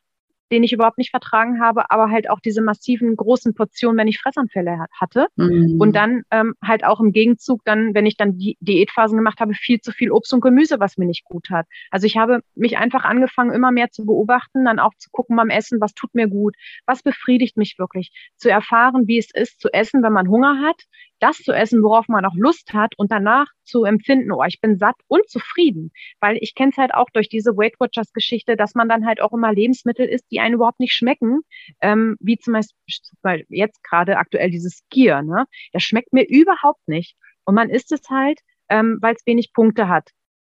[0.51, 4.19] den ich überhaupt nicht vertragen habe, aber halt auch diese massiven großen Portionen, wenn ich
[4.19, 5.27] Fressanfälle hatte.
[5.35, 5.77] Mhm.
[5.79, 9.53] Und dann ähm, halt auch im Gegenzug dann, wenn ich dann die Diätphasen gemacht habe,
[9.53, 11.67] viel zu viel Obst und Gemüse, was mir nicht gut hat.
[11.89, 15.49] Also ich habe mich einfach angefangen, immer mehr zu beobachten, dann auch zu gucken beim
[15.49, 19.69] Essen, was tut mir gut, was befriedigt mich wirklich, zu erfahren, wie es ist, zu
[19.73, 20.83] essen, wenn man Hunger hat,
[21.21, 24.77] das zu essen, worauf man auch Lust hat und danach zu empfinden, oh, ich bin
[24.77, 25.91] satt und zufrieden.
[26.19, 29.21] Weil ich kenne es halt auch durch diese Weight Watchers Geschichte, dass man dann halt
[29.21, 31.41] auch immer Lebensmittel isst, die einen überhaupt nicht schmecken,
[31.81, 35.45] ähm, wie zum Beispiel jetzt gerade aktuell dieses Skier, ne?
[35.73, 37.15] Das schmeckt mir überhaupt nicht.
[37.45, 40.09] Und man isst es halt, ähm, weil es wenig Punkte hat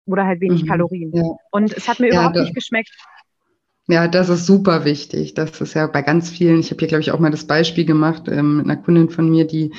[0.05, 1.11] oder halt wenig mhm, Kalorien.
[1.13, 1.23] Ja.
[1.51, 2.91] Und es hat mir ja, überhaupt nicht geschmeckt.
[3.87, 5.33] Ja, das ist super wichtig.
[5.33, 7.85] Das ist ja bei ganz vielen, ich habe hier, glaube ich, auch mal das Beispiel
[7.85, 9.73] gemacht ähm, mit einer Kundin von mir, die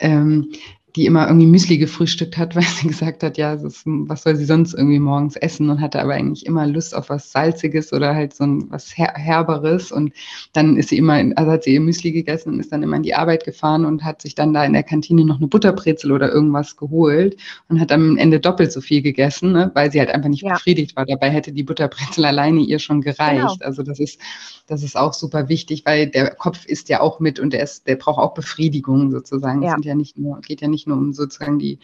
[0.00, 0.52] ähm,
[0.96, 4.44] die immer irgendwie Müsli gefrühstückt hat, weil sie gesagt hat, ja, ist, was soll sie
[4.44, 8.34] sonst irgendwie morgens essen und hatte aber eigentlich immer Lust auf was Salziges oder halt
[8.34, 10.12] so ein was Her Herberes und
[10.52, 13.02] dann ist sie immer, also hat sie ihr Müsli gegessen und ist dann immer in
[13.02, 16.32] die Arbeit gefahren und hat sich dann da in der Kantine noch eine Butterbrezel oder
[16.32, 17.36] irgendwas geholt
[17.68, 20.54] und hat am Ende doppelt so viel gegessen, ne, weil sie halt einfach nicht ja.
[20.54, 21.06] befriedigt war.
[21.06, 23.40] Dabei hätte die Butterbrezel alleine ihr schon gereicht.
[23.40, 23.56] Genau.
[23.60, 24.20] Also das ist,
[24.66, 27.86] das ist auch super wichtig, weil der Kopf isst ja auch mit und der, ist,
[27.86, 29.62] der braucht auch Befriedigung sozusagen.
[29.62, 29.68] Ja.
[29.68, 31.78] Es sind ja nicht nur, geht ja nicht nur um sozusagen die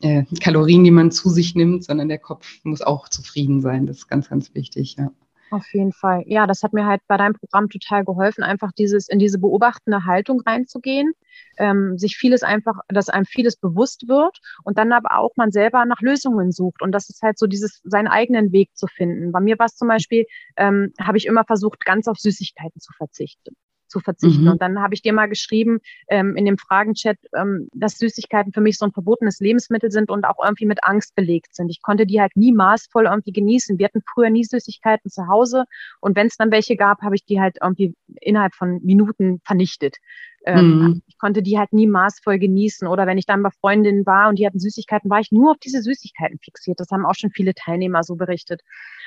[0.00, 3.86] äh, Kalorien, die man zu sich nimmt, sondern der Kopf muss auch zufrieden sein.
[3.86, 5.10] Das ist ganz, ganz wichtig, ja.
[5.52, 6.22] Auf jeden Fall.
[6.26, 10.06] Ja, das hat mir halt bei deinem Programm total geholfen, einfach dieses in diese beobachtende
[10.06, 11.12] Haltung reinzugehen,
[11.58, 15.84] ähm, sich vieles einfach, dass einem vieles bewusst wird und dann aber auch man selber
[15.84, 16.80] nach Lösungen sucht.
[16.80, 19.30] Und das ist halt so dieses, seinen eigenen Weg zu finden.
[19.30, 20.24] Bei mir war es zum Beispiel,
[20.56, 23.54] ähm, habe ich immer versucht, ganz auf Süßigkeiten zu verzichten
[23.92, 24.44] zu verzichten.
[24.44, 24.52] Mhm.
[24.52, 25.78] Und dann habe ich dir mal geschrieben
[26.08, 30.24] ähm, in dem Fragenchat, ähm, dass Süßigkeiten für mich so ein verbotenes Lebensmittel sind und
[30.24, 31.68] auch irgendwie mit Angst belegt sind.
[31.68, 33.78] Ich konnte die halt nie maßvoll irgendwie genießen.
[33.78, 35.64] Wir hatten früher nie Süßigkeiten zu Hause
[36.00, 39.98] und wenn es dann welche gab, habe ich die halt irgendwie innerhalb von Minuten vernichtet.
[40.44, 41.02] Ähm, mhm.
[41.06, 42.88] Ich konnte die halt nie maßvoll genießen.
[42.88, 45.58] Oder wenn ich dann bei Freundinnen war und die hatten Süßigkeiten, war ich nur auf
[45.58, 46.80] diese Süßigkeiten fixiert.
[46.80, 48.60] Das haben auch schon viele Teilnehmer so berichtet.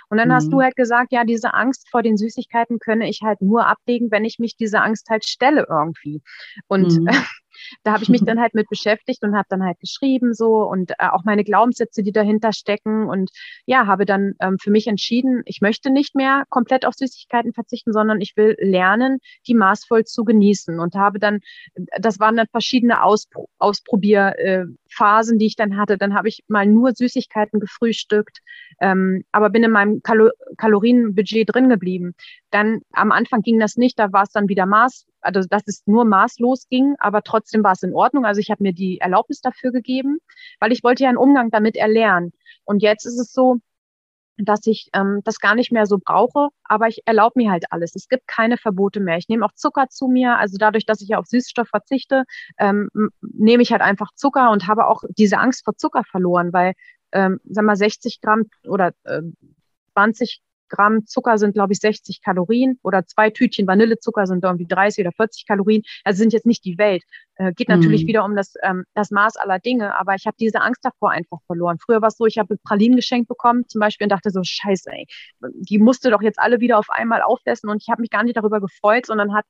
[0.10, 0.34] Und dann mhm.
[0.34, 4.12] hast du halt gesagt, ja, diese Angst vor den Süßigkeiten könne ich halt nur ablegen,
[4.12, 6.22] wenn ich mich dieser Angst halt stelle irgendwie.
[6.68, 7.08] Und mhm.
[7.84, 10.92] da habe ich mich dann halt mit beschäftigt und habe dann halt geschrieben so und
[10.92, 13.30] äh, auch meine Glaubenssätze, die dahinter stecken und
[13.66, 17.94] ja, habe dann ähm, für mich entschieden, ich möchte nicht mehr komplett auf Süßigkeiten verzichten,
[17.94, 21.40] sondern ich will lernen, die maßvoll zu genießen und habe dann,
[22.00, 25.98] das waren dann verschiedene Auspro Ausprobierphasen, äh, die ich dann hatte.
[25.98, 28.40] Dann habe ich mal nur Süßigkeiten gefrühstückt,
[28.80, 32.14] ähm, aber bin in meinem Kalo Kalorienbudget drin geblieben.
[32.52, 35.84] Dann am Anfang ging das nicht, da war es dann wieder Maß, also dass es
[35.86, 38.26] nur maßlos ging, aber trotzdem war es in Ordnung.
[38.26, 40.20] Also ich habe mir die Erlaubnis dafür gegeben,
[40.60, 42.34] weil ich wollte ja einen Umgang damit erlernen.
[42.64, 43.60] Und jetzt ist es so,
[44.38, 47.96] dass ich ähm, das gar nicht mehr so brauche, aber ich erlaube mir halt alles.
[47.96, 49.18] Es gibt keine Verbote mehr.
[49.18, 52.24] Ich nehme auch Zucker zu mir, also dadurch, dass ich auf Süßstoff verzichte,
[52.58, 52.90] ähm,
[53.22, 56.74] nehme ich halt einfach Zucker und habe auch diese Angst vor Zucker verloren, weil,
[57.14, 59.22] ähm, sag mal, 60 Gramm oder äh,
[59.94, 65.06] 20 Gramm Zucker sind, glaube ich, 60 Kalorien oder zwei Tütchen Vanillezucker sind irgendwie 30
[65.06, 65.84] oder 40 Kalorien.
[66.04, 67.04] Also sind jetzt nicht die Welt.
[67.36, 68.08] Äh, geht natürlich mhm.
[68.08, 71.40] wieder um das, ähm, das Maß aller Dinge, aber ich habe diese Angst davor einfach
[71.48, 71.78] verloren.
[71.80, 74.90] Früher war es so, ich habe Pralinen geschenkt bekommen zum Beispiel und dachte so, scheiße,
[74.92, 75.06] ey,
[75.54, 78.38] die musste doch jetzt alle wieder auf einmal aufessen und ich habe mich gar nicht
[78.38, 79.46] darüber gefreut, sondern hat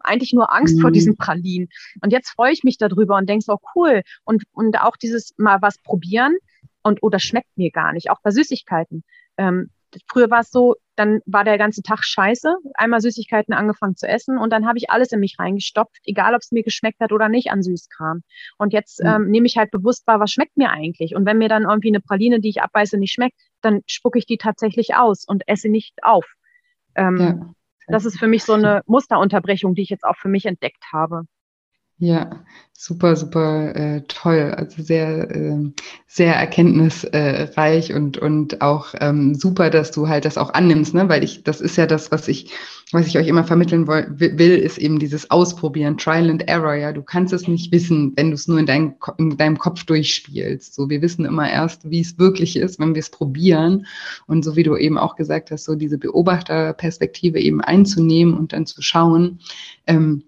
[0.00, 0.80] eigentlich nur Angst mhm.
[0.80, 1.68] vor diesen Pralinen.
[2.02, 4.02] Und jetzt freue ich mich darüber und denke so, cool.
[4.24, 6.36] Und, und auch dieses mal was probieren
[6.82, 9.02] und, oder oh, schmeckt mir gar nicht, auch bei Süßigkeiten.
[9.36, 9.70] Ähm,
[10.08, 14.38] früher war es so, dann war der ganze Tag scheiße, einmal Süßigkeiten angefangen zu essen
[14.38, 17.28] und dann habe ich alles in mich reingestopft, egal ob es mir geschmeckt hat oder
[17.28, 18.22] nicht an Süßkram.
[18.58, 19.08] Und jetzt mhm.
[19.08, 21.14] ähm, nehme ich halt bewusst wahr, was schmeckt mir eigentlich?
[21.14, 24.26] Und wenn mir dann irgendwie eine Praline, die ich abbeiße, nicht schmeckt, dann spucke ich
[24.26, 26.26] die tatsächlich aus und esse nicht auf.
[26.94, 27.54] Ähm, ja.
[27.86, 31.24] Das ist für mich so eine Musterunterbrechung, die ich jetzt auch für mich entdeckt habe.
[31.98, 34.52] Ja, super, super äh, toll.
[34.56, 35.70] Also sehr, äh,
[36.08, 41.08] sehr erkenntnisreich und, und auch ähm, super, dass du halt das auch annimmst, ne?
[41.08, 42.50] Weil ich, das ist ja das, was ich,
[42.90, 46.74] was ich euch immer vermitteln will, ist eben dieses Ausprobieren, Trial and Error.
[46.74, 49.84] Ja, du kannst es nicht wissen, wenn du es nur in, dein, in deinem Kopf
[49.84, 50.74] durchspielst.
[50.74, 53.86] So, wir wissen immer erst, wie es wirklich ist, wenn wir es probieren.
[54.26, 58.66] Und so wie du eben auch gesagt hast, so diese Beobachterperspektive eben einzunehmen und dann
[58.66, 59.38] zu schauen.
[59.86, 60.24] Ähm,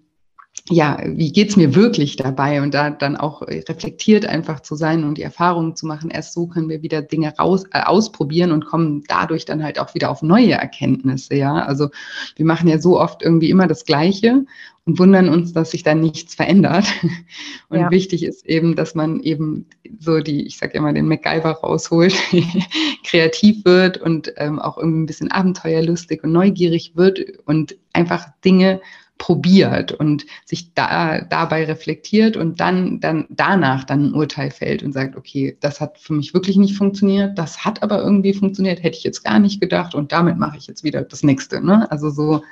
[0.69, 5.17] ja, wie geht's mir wirklich dabei und da dann auch reflektiert einfach zu sein und
[5.17, 6.09] die Erfahrungen zu machen.
[6.09, 9.93] Erst so können wir wieder Dinge raus, äh, ausprobieren und kommen dadurch dann halt auch
[9.93, 11.35] wieder auf neue Erkenntnisse.
[11.35, 11.89] Ja, also
[12.35, 14.45] wir machen ja so oft irgendwie immer das Gleiche
[14.85, 16.85] und wundern uns, dass sich da nichts verändert.
[17.69, 17.91] Und ja.
[17.91, 19.65] wichtig ist eben, dass man eben
[19.99, 22.15] so die, ich sage immer, den MacGyver rausholt,
[23.03, 28.79] kreativ wird und ähm, auch irgendwie ein bisschen abenteuerlustig und neugierig wird und einfach Dinge
[29.17, 34.93] probiert und sich da, dabei reflektiert und dann, dann danach dann ein Urteil fällt und
[34.93, 38.97] sagt, okay, das hat für mich wirklich nicht funktioniert, das hat aber irgendwie funktioniert, hätte
[38.97, 41.63] ich jetzt gar nicht gedacht und damit mache ich jetzt wieder das nächste.
[41.63, 41.89] Ne?
[41.91, 42.43] Also so,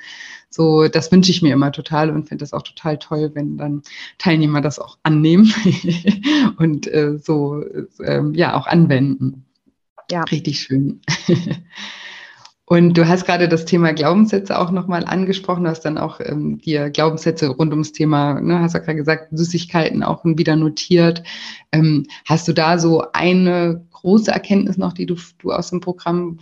[0.50, 3.82] so, das wünsche ich mir immer total und finde das auch total toll, wenn dann
[4.18, 5.52] Teilnehmer das auch annehmen
[6.58, 7.62] und äh, so
[8.00, 9.44] äh, ja auch anwenden.
[10.10, 10.22] Ja.
[10.24, 11.00] Richtig schön.
[12.68, 16.58] Und du hast gerade das Thema Glaubenssätze auch nochmal angesprochen, du hast dann auch ähm,
[16.58, 21.22] dir Glaubenssätze rund ums Thema, ne, hast ja gerade gesagt, Süßigkeiten auch wieder notiert.
[21.70, 26.40] Ähm, hast du da so eine große Erkenntnis noch, die du, du aus dem Programm,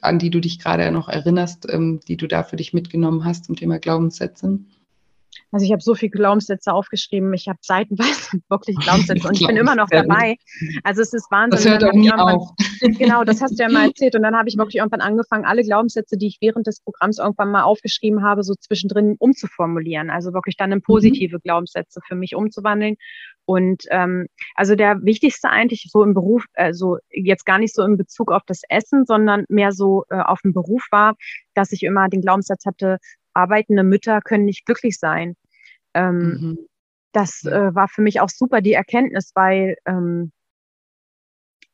[0.00, 3.44] an die du dich gerade noch erinnerst, ähm, die du da für dich mitgenommen hast
[3.44, 4.60] zum Thema Glaubenssätze?
[5.50, 7.32] Also ich habe so viele Glaubenssätze aufgeschrieben.
[7.32, 10.36] Ich habe seitenweise wirklich Glaubenssätze und ich bin immer noch dabei.
[10.84, 11.50] Also es ist Wahnsinn.
[11.50, 12.50] Das hört auch nie auf.
[12.80, 14.14] Genau, das hast du ja mal erzählt.
[14.14, 17.50] Und dann habe ich wirklich irgendwann angefangen, alle Glaubenssätze, die ich während des Programms irgendwann
[17.50, 20.10] mal aufgeschrieben habe, so zwischendrin umzuformulieren.
[20.10, 20.82] Also wirklich dann in mhm.
[20.82, 21.40] positive mhm.
[21.42, 22.96] Glaubenssätze für mich umzuwandeln.
[23.46, 27.96] Und ähm, also der wichtigste eigentlich so im Beruf, also jetzt gar nicht so in
[27.96, 31.14] Bezug auf das Essen, sondern mehr so äh, auf den Beruf war,
[31.54, 32.98] dass ich immer den Glaubenssatz hatte,
[33.38, 35.36] arbeitende Mütter können nicht glücklich sein.
[35.94, 36.58] Ähm, mhm.
[37.12, 40.32] Das äh, war für mich auch super die Erkenntnis, weil ähm,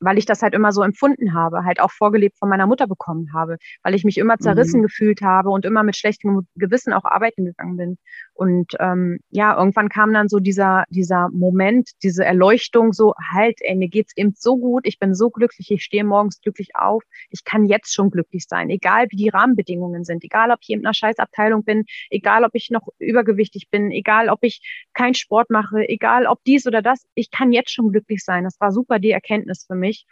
[0.00, 3.32] weil ich das halt immer so empfunden habe, halt auch vorgelebt von meiner Mutter bekommen
[3.32, 4.84] habe, weil ich mich immer zerrissen mhm.
[4.84, 7.98] gefühlt habe und immer mit schlechtem Gewissen auch arbeiten gegangen bin.
[8.34, 13.76] Und ähm, ja, irgendwann kam dann so dieser, dieser Moment, diese Erleuchtung, so halt, ey,
[13.76, 17.44] mir geht's eben so gut, ich bin so glücklich, ich stehe morgens glücklich auf, ich
[17.44, 20.94] kann jetzt schon glücklich sein, egal wie die Rahmenbedingungen sind, egal ob ich in einer
[20.94, 24.60] Scheißabteilung bin, egal ob ich noch übergewichtig bin, egal ob ich
[24.94, 28.44] keinen Sport mache, egal ob dies oder das, ich kann jetzt schon glücklich sein.
[28.44, 30.06] Das war super die Erkenntnis für mich mich.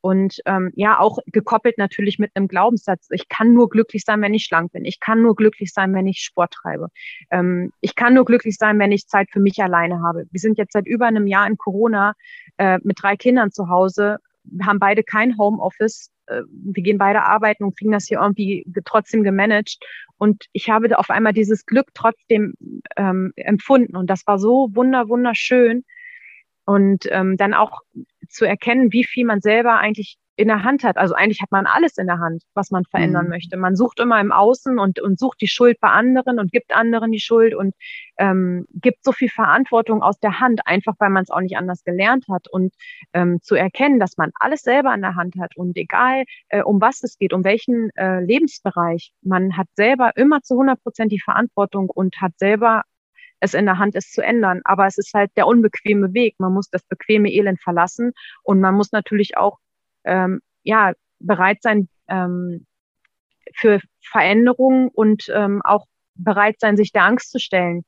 [0.00, 3.08] Und ähm, ja, auch gekoppelt natürlich mit einem Glaubenssatz.
[3.10, 4.84] Ich kann nur glücklich sein, wenn ich schlank bin.
[4.84, 6.88] Ich kann nur glücklich sein, wenn ich Sport treibe.
[7.30, 10.26] Ähm, ich kann nur glücklich sein, wenn ich Zeit für mich alleine habe.
[10.30, 12.14] Wir sind jetzt seit über einem Jahr in Corona
[12.58, 14.18] äh, mit drei Kindern zu Hause,
[14.62, 16.12] haben beide kein Homeoffice.
[16.26, 19.78] Äh, wir gehen beide arbeiten und kriegen das hier irgendwie trotzdem gemanagt.
[20.16, 22.54] Und ich habe auf einmal dieses Glück trotzdem
[22.96, 23.96] ähm, empfunden.
[23.96, 25.84] Und das war so wunder, wunderschön.
[26.68, 27.80] Und ähm, dann auch
[28.28, 30.98] zu erkennen, wie viel man selber eigentlich in der Hand hat.
[30.98, 33.30] Also eigentlich hat man alles in der Hand, was man verändern mhm.
[33.30, 33.56] möchte.
[33.56, 37.10] Man sucht immer im Außen und, und sucht die Schuld bei anderen und gibt anderen
[37.10, 37.74] die Schuld und
[38.18, 41.82] ähm, gibt so viel Verantwortung aus der Hand, einfach weil man es auch nicht anders
[41.82, 42.46] gelernt hat.
[42.48, 42.72] Und
[43.14, 46.80] ähm, zu erkennen, dass man alles selber in der Hand hat und egal äh, um
[46.80, 51.20] was es geht, um welchen äh, Lebensbereich, man hat selber immer zu 100 Prozent die
[51.20, 52.82] Verantwortung und hat selber
[53.40, 54.60] es in der Hand ist zu ändern.
[54.64, 56.34] Aber es ist halt der unbequeme Weg.
[56.38, 58.12] Man muss das bequeme Elend verlassen
[58.42, 59.58] und man muss natürlich auch
[60.04, 62.66] ähm, ja bereit sein, ähm,
[63.54, 67.84] für Veränderungen und ähm, auch bereit sein, sich der Angst zu stellen.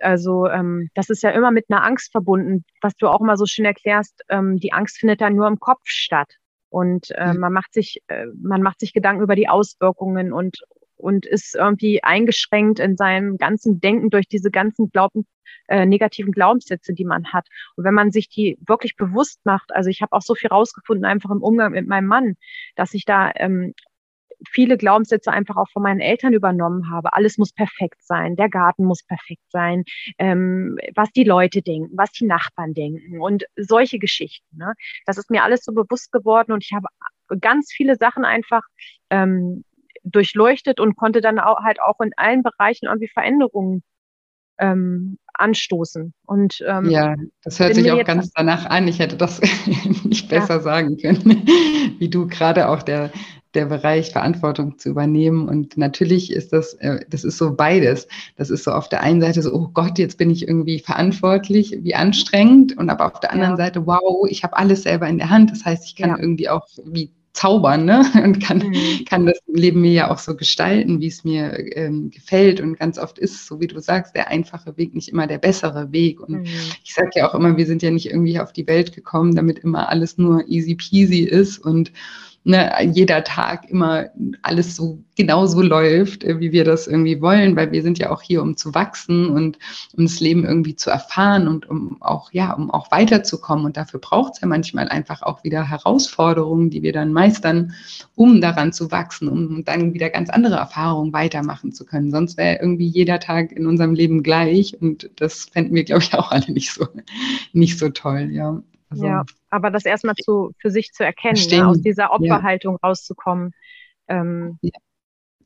[0.00, 3.46] Also ähm, das ist ja immer mit einer Angst verbunden, was du auch immer so
[3.46, 4.22] schön erklärst.
[4.28, 6.32] Ähm, die Angst findet dann nur im Kopf statt
[6.70, 7.40] und äh, mhm.
[7.40, 10.58] man macht sich äh, man macht sich Gedanken über die Auswirkungen und
[11.02, 15.26] und ist irgendwie eingeschränkt in seinem ganzen Denken durch diese ganzen Glauben,
[15.68, 17.46] äh, negativen Glaubenssätze, die man hat.
[17.76, 21.04] Und wenn man sich die wirklich bewusst macht, also ich habe auch so viel rausgefunden,
[21.04, 22.36] einfach im Umgang mit meinem Mann,
[22.76, 23.74] dass ich da ähm,
[24.48, 27.12] viele Glaubenssätze einfach auch von meinen Eltern übernommen habe.
[27.12, 29.84] Alles muss perfekt sein, der Garten muss perfekt sein,
[30.18, 34.56] ähm, was die Leute denken, was die Nachbarn denken und solche Geschichten.
[34.56, 34.74] Ne?
[35.06, 36.86] Das ist mir alles so bewusst geworden und ich habe
[37.40, 38.62] ganz viele Sachen einfach
[39.10, 39.64] ähm,
[40.04, 43.82] durchleuchtet und konnte dann auch halt auch in allen Bereichen irgendwie Veränderungen
[44.58, 46.12] ähm, anstoßen.
[46.26, 48.88] Und ähm, ja, das hört sich auch ganz danach an.
[48.88, 49.40] Ich hätte das
[50.04, 50.60] nicht besser ja.
[50.60, 51.46] sagen können,
[51.98, 53.10] wie du gerade auch der
[53.54, 55.48] der Bereich Verantwortung zu übernehmen.
[55.48, 58.08] Und natürlich ist das, äh, das ist so beides.
[58.36, 61.76] Das ist so auf der einen Seite so, oh Gott, jetzt bin ich irgendwie verantwortlich,
[61.80, 62.76] wie anstrengend.
[62.76, 63.64] Und aber auf der anderen ja.
[63.64, 65.50] Seite, wow, ich habe alles selber in der Hand.
[65.50, 66.18] Das heißt, ich kann ja.
[66.18, 68.04] irgendwie auch wie zaubern ne?
[68.24, 69.04] und kann, mhm.
[69.06, 72.60] kann das Leben mir ja auch so gestalten, wie es mir ähm, gefällt.
[72.60, 75.92] Und ganz oft ist, so wie du sagst, der einfache Weg nicht immer der bessere
[75.92, 76.20] Weg.
[76.20, 76.46] Und mhm.
[76.84, 79.58] ich sage ja auch immer, wir sind ja nicht irgendwie auf die Welt gekommen, damit
[79.60, 81.92] immer alles nur easy peasy ist und
[82.44, 84.06] ne, jeder Tag immer
[84.42, 88.10] alles so genau so läuft, äh, wie wir das irgendwie wollen, weil wir sind ja
[88.10, 89.58] auch hier, um zu wachsen und
[89.96, 93.64] um das Leben irgendwie zu erfahren und um auch, ja, um auch weiterzukommen.
[93.64, 97.74] Und dafür braucht es ja manchmal einfach auch wieder Herausforderungen, die wir dann meistern,
[98.14, 102.10] um daran zu wachsen, um dann wieder ganz andere Erfahrungen weitermachen zu können.
[102.10, 106.14] Sonst wäre irgendwie jeder Tag in unserem Leben gleich und das fänden wir, glaube ich,
[106.14, 106.86] auch alle nicht so,
[107.52, 108.62] nicht so toll, ja.
[108.92, 112.88] Also, ja, aber das erstmal zu, für sich zu erkennen, ne, aus dieser Opferhaltung ja.
[112.88, 113.52] rauszukommen.
[114.08, 114.70] Ähm, ja.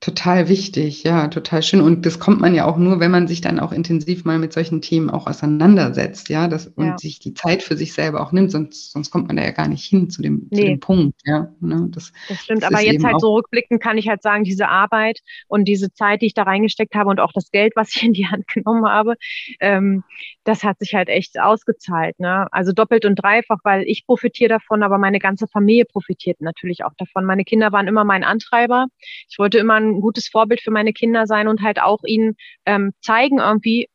[0.00, 1.80] Total wichtig, ja, total schön.
[1.80, 4.52] Und das kommt man ja auch nur, wenn man sich dann auch intensiv mal mit
[4.52, 6.98] solchen Themen auch auseinandersetzt, ja, das, und ja.
[6.98, 9.68] sich die Zeit für sich selber auch nimmt, sonst, sonst kommt man da ja gar
[9.68, 10.56] nicht hin zu dem, nee.
[10.56, 11.48] zu dem Punkt, ja.
[11.60, 11.88] Ne?
[11.90, 15.20] Das, das stimmt, das aber jetzt halt so rückblickend kann ich halt sagen, diese Arbeit
[15.48, 18.12] und diese Zeit, die ich da reingesteckt habe und auch das Geld, was ich in
[18.12, 19.14] die Hand genommen habe,
[19.60, 20.04] ähm,
[20.44, 22.48] das hat sich halt echt ausgezahlt, ne?
[22.52, 26.94] Also doppelt und dreifach, weil ich profitiere davon, aber meine ganze Familie profitiert natürlich auch
[26.98, 27.24] davon.
[27.24, 28.86] Meine Kinder waren immer mein Antreiber.
[29.28, 32.92] Ich wollte immer ein gutes Vorbild für meine Kinder sein und halt auch ihnen ähm,
[33.00, 33.88] zeigen irgendwie,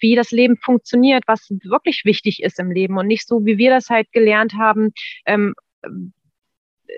[0.00, 3.70] wie das Leben funktioniert, was wirklich wichtig ist im Leben und nicht so, wie wir
[3.70, 4.92] das halt gelernt haben,
[5.26, 5.54] ähm,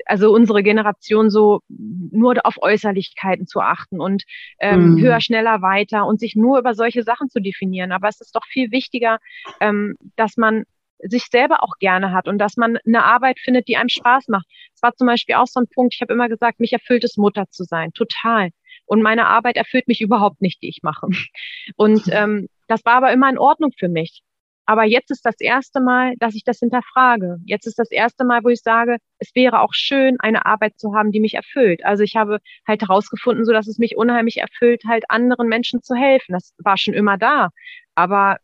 [0.07, 4.25] also unsere Generation so nur auf Äußerlichkeiten zu achten und
[4.59, 5.01] ähm, mhm.
[5.01, 7.93] höher, schneller, weiter und sich nur über solche Sachen zu definieren.
[7.93, 9.19] Aber es ist doch viel wichtiger,
[9.61, 10.65] ähm, dass man
[11.01, 14.47] sich selber auch gerne hat und dass man eine Arbeit findet, die einem Spaß macht.
[14.75, 17.17] Es war zum Beispiel auch so ein Punkt, ich habe immer gesagt, mich erfüllt es,
[17.17, 18.51] Mutter zu sein, total.
[18.87, 21.07] Und meine Arbeit erfüllt mich überhaupt nicht, die ich mache.
[21.77, 24.23] Und ähm, das war aber immer in Ordnung für mich.
[24.69, 27.39] Aber jetzt ist das erste Mal, dass ich das hinterfrage.
[27.47, 30.95] Jetzt ist das erste Mal, wo ich sage, es wäre auch schön, eine Arbeit zu
[30.95, 31.83] haben, die mich erfüllt.
[31.87, 35.95] Also ich habe halt herausgefunden, so dass es mich unheimlich erfüllt, halt anderen Menschen zu
[35.95, 36.35] helfen.
[36.35, 37.49] Das war schon immer da.
[37.95, 38.37] Aber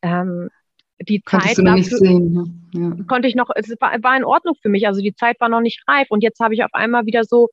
[0.00, 0.48] ähm,
[1.02, 2.61] die Konntest Zeit dafür, sehen, ne?
[2.72, 2.92] Ja.
[3.08, 4.86] konnte ich noch, es war, war in Ordnung für mich.
[4.86, 7.48] Also die Zeit war noch nicht reif und jetzt habe ich auf einmal wieder so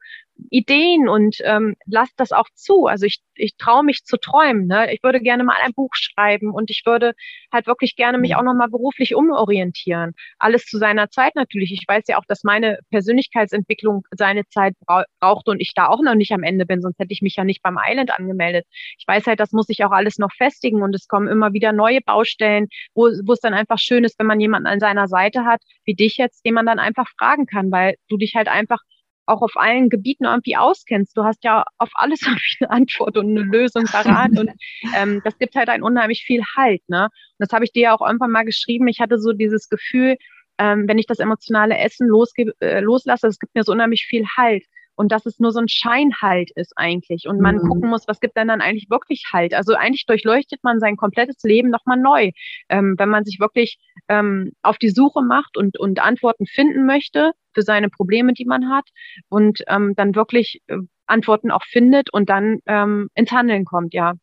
[0.49, 2.86] Ideen und ähm, lasst das auch zu.
[2.88, 4.67] Also ich, ich traue mich zu träumen.
[4.67, 4.93] Ne?
[4.93, 7.13] Ich würde gerne mal ein Buch schreiben und ich würde
[7.51, 10.13] halt wirklich gerne mich auch nochmal beruflich umorientieren.
[10.38, 11.72] Alles zu seiner Zeit natürlich.
[11.72, 16.01] Ich weiß ja auch, dass meine Persönlichkeitsentwicklung seine Zeit bra braucht und ich da auch
[16.01, 18.65] noch nicht am Ende bin, sonst hätte ich mich ja nicht beim Island angemeldet.
[18.97, 21.74] Ich weiß halt, das muss ich auch alles noch festigen und es kommen immer wieder
[21.74, 25.45] neue Baustellen, wo, wo es dann einfach schön ist, wenn man jemanden an seiner Seite
[25.45, 28.80] hat, wie dich jetzt, den man dann einfach fragen kann, weil du dich halt einfach
[29.26, 31.16] auch auf allen Gebieten irgendwie auskennst.
[31.16, 32.22] Du hast ja auf alles
[32.60, 34.49] eine Antwort und eine Lösung parat und
[34.95, 36.82] ähm, das gibt halt ein unheimlich viel Halt.
[36.88, 37.03] Ne?
[37.03, 38.88] Und das habe ich dir ja auch irgendwann mal geschrieben.
[38.88, 40.18] Ich hatte so dieses Gefühl,
[40.57, 44.26] ähm, wenn ich das emotionale Essen losge äh, loslasse, es gibt mir so unheimlich viel
[44.36, 44.64] Halt
[45.00, 47.70] und dass es nur so ein Scheinhalt ist eigentlich und man mhm.
[47.70, 49.54] gucken muss, was gibt denn dann eigentlich wirklich Halt.
[49.54, 52.32] Also eigentlich durchleuchtet man sein komplettes Leben nochmal neu,
[52.68, 53.80] ähm, wenn man sich wirklich
[54.10, 58.70] ähm, auf die Suche macht und, und Antworten finden möchte für seine Probleme, die man
[58.70, 58.89] hat
[59.30, 60.76] und ähm, dann wirklich äh,
[61.06, 64.16] Antworten auch findet und dann ähm, ins Handeln kommt, ja.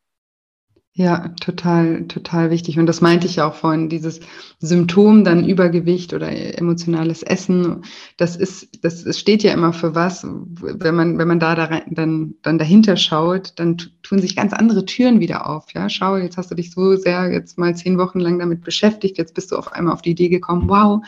[0.99, 2.79] Ja, total, total wichtig.
[2.79, 4.21] Und das meinte ich ja auch vorhin, dieses
[4.61, 7.83] Symptom, dann Übergewicht oder emotionales Essen,
[8.17, 10.27] das ist, das, steht ja immer für was.
[10.27, 14.87] Wenn man, wenn man da, da dann, dann dahinter schaut, dann tun sich ganz andere
[14.87, 15.67] Türen wieder auf.
[15.75, 19.19] Ja, schau, jetzt hast du dich so sehr jetzt mal zehn Wochen lang damit beschäftigt,
[19.19, 21.03] jetzt bist du auf einmal auf die Idee gekommen, wow,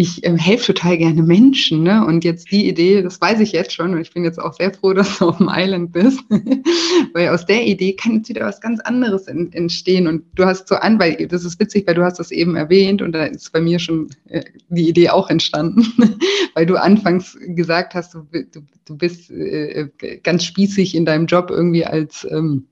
[0.00, 1.82] ich äh, helfe total gerne Menschen.
[1.82, 2.04] Ne?
[2.06, 4.72] Und jetzt die Idee, das weiß ich jetzt schon und ich bin jetzt auch sehr
[4.72, 6.20] froh, dass du auf dem Island bist,
[7.12, 10.06] weil aus der Idee kann jetzt wieder was ganz anderes in, entstehen.
[10.06, 13.02] Und du hast so an, weil das ist witzig, weil du hast das eben erwähnt
[13.02, 15.86] und da ist bei mir schon äh, die Idee auch entstanden,
[16.54, 19.88] weil du anfangs gesagt hast, du, du, du bist äh,
[20.22, 22.68] ganz spießig in deinem Job irgendwie als ähm,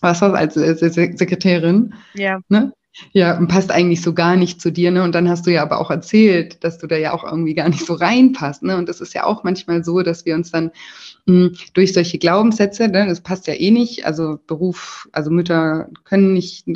[0.00, 0.74] was das als äh,
[1.16, 1.94] Sekretärin.
[2.14, 2.40] Ja.
[2.48, 2.72] Ne?
[3.12, 5.02] Ja, und passt eigentlich so gar nicht zu dir, ne?
[5.02, 7.68] Und dann hast du ja aber auch erzählt, dass du da ja auch irgendwie gar
[7.68, 8.76] nicht so reinpasst, ne?
[8.76, 10.70] Und das ist ja auch manchmal so, dass wir uns dann
[11.26, 16.66] durch solche Glaubenssätze, ne, das passt ja eh nicht, also Beruf, also Mütter können nicht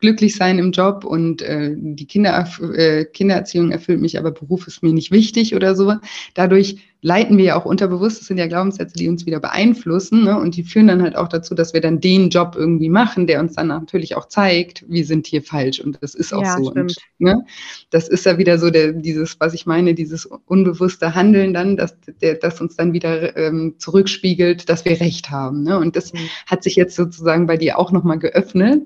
[0.00, 4.82] glücklich sein im Job und äh, die Kinder, äh, Kindererziehung erfüllt mich, aber Beruf ist
[4.82, 5.94] mir nicht wichtig oder so.
[6.34, 10.38] Dadurch leiten wir ja auch unterbewusst, das sind ja Glaubenssätze, die uns wieder beeinflussen ne?
[10.38, 13.40] und die führen dann halt auch dazu, dass wir dann den Job irgendwie machen, der
[13.40, 16.70] uns dann natürlich auch zeigt, wir sind hier falsch und das ist auch ja, so.
[16.70, 17.44] Und, ne?
[17.90, 21.96] Das ist ja wieder so der, dieses, was ich meine, dieses unbewusste Handeln dann, dass,
[22.20, 25.62] der, das uns dann wieder ähm, zurückspiegelt, dass wir recht haben.
[25.62, 25.78] Ne?
[25.78, 26.18] Und das mhm.
[26.46, 28.82] hat sich jetzt sozusagen bei dir auch nochmal geöffnet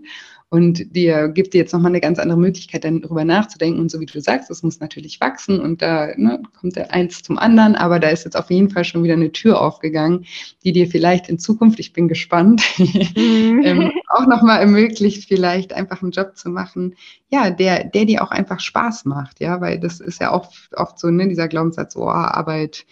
[0.49, 3.81] und dir gibt dir jetzt nochmal eine ganz andere Möglichkeit, dann darüber nachzudenken.
[3.81, 7.23] Und so wie du sagst, es muss natürlich wachsen und da ne, kommt der eins
[7.23, 10.25] zum anderen, aber da ist jetzt auf jeden Fall schon wieder eine Tür aufgegangen,
[10.63, 13.63] die dir vielleicht in Zukunft, ich bin gespannt, mhm.
[13.65, 16.95] ähm, auch nochmal ermöglicht, vielleicht einfach einen Job zu machen,
[17.29, 20.99] ja, der, der dir auch einfach Spaß macht, ja, weil das ist ja auch oft
[21.01, 22.87] so, ne, dieser Glaubenssatz, oh, Arbeit,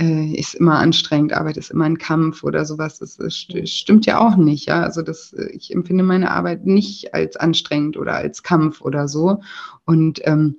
[0.00, 2.98] äh, ist immer anstrengend, Arbeit ist immer ein Kampf oder sowas.
[2.98, 4.66] Das, das stimmt ja auch nicht.
[4.66, 4.82] Ja?
[4.82, 9.40] Also das, äh, ich empfinde meine Arbeit nicht als anstrengend oder als Kampf oder so.
[9.84, 10.56] Und ähm,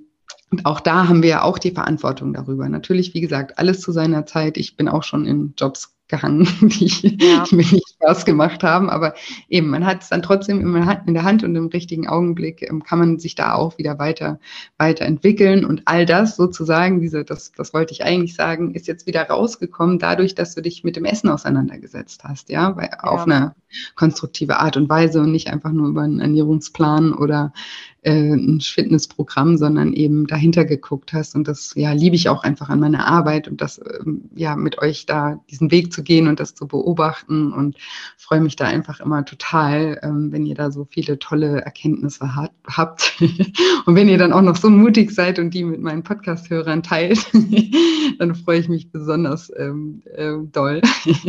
[0.52, 2.68] und auch da haben wir ja auch die Verantwortung darüber.
[2.70, 4.58] Natürlich, wie gesagt, alles zu seiner Zeit.
[4.58, 7.46] Ich bin auch schon in Jobs gehangen, die, ja.
[7.52, 8.90] mir nicht Spaß gemacht haben.
[8.90, 9.14] Aber
[9.48, 13.00] eben, man hat es dann trotzdem in der Hand und im richtigen Augenblick ähm, kann
[13.00, 14.40] man sich da auch wieder weiter,
[14.78, 15.64] weiterentwickeln.
[15.64, 20.00] Und all das sozusagen, diese, das, das wollte ich eigentlich sagen, ist jetzt wieder rausgekommen,
[20.00, 23.04] dadurch, dass du dich mit dem Essen auseinandergesetzt hast, ja, Weil, ja.
[23.04, 23.56] auf eine
[23.96, 27.54] konstruktive Art und Weise und nicht einfach nur über einen Ernährungsplan oder
[28.02, 31.36] äh, ein Fitnessprogramm, sondern eben dahinter geguckt hast.
[31.36, 34.80] Und das ja liebe ich auch einfach an meiner Arbeit und das ähm, ja mit
[34.80, 37.78] euch da diesen Weg zu gehen und das zu beobachten und
[38.18, 42.52] freue mich da einfach immer total, ähm, wenn ihr da so viele tolle Erkenntnisse hat,
[42.68, 43.18] habt.
[43.86, 47.26] und wenn ihr dann auch noch so mutig seid und die mit meinen Podcast-Hörern teilt,
[48.20, 50.82] dann freue ich mich besonders ähm, äh, doll.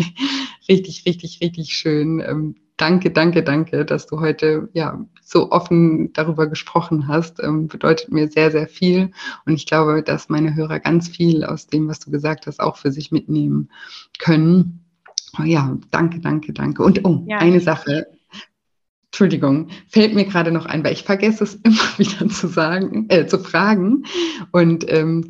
[0.68, 2.20] richtig, richtig, richtig schön.
[2.20, 7.42] Ähm, danke, danke, danke, dass du heute ja so offen darüber gesprochen hast.
[7.42, 9.10] Ähm, bedeutet mir sehr, sehr viel.
[9.44, 12.76] Und ich glaube, dass meine Hörer ganz viel aus dem, was du gesagt hast, auch
[12.76, 13.70] für sich mitnehmen
[14.18, 14.84] können.
[15.38, 16.82] Oh ja, danke, danke, danke.
[16.82, 17.38] Und oh, ja.
[17.38, 18.06] eine Sache.
[19.12, 23.26] Entschuldigung, fällt mir gerade noch ein, weil ich vergesse es immer wieder zu sagen, äh,
[23.26, 24.04] zu fragen.
[24.52, 25.28] Und ähm,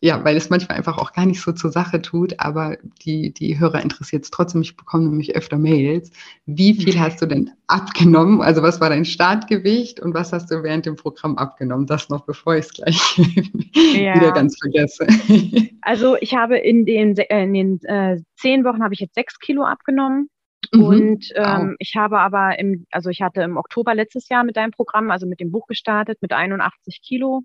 [0.00, 3.58] ja, weil es manchmal einfach auch gar nicht so zur Sache tut, aber die, die
[3.58, 4.60] Hörer interessiert es trotzdem.
[4.60, 6.10] Ich bekomme nämlich öfter Mails.
[6.44, 8.42] Wie viel hast du denn abgenommen?
[8.42, 11.86] Also was war dein Startgewicht und was hast du während dem Programm abgenommen?
[11.86, 13.16] Das noch, bevor ich es gleich
[13.74, 14.14] ja.
[14.14, 15.06] wieder ganz vergesse.
[15.82, 19.38] Also ich habe in den, äh, in den äh, zehn Wochen habe ich jetzt sechs
[19.38, 20.28] Kilo abgenommen.
[20.72, 20.82] Mhm.
[20.82, 21.74] Und ähm, wow.
[21.78, 25.26] ich habe aber im, also ich hatte im Oktober letztes Jahr mit deinem Programm, also
[25.26, 27.42] mit dem Buch gestartet, mit 81 Kilo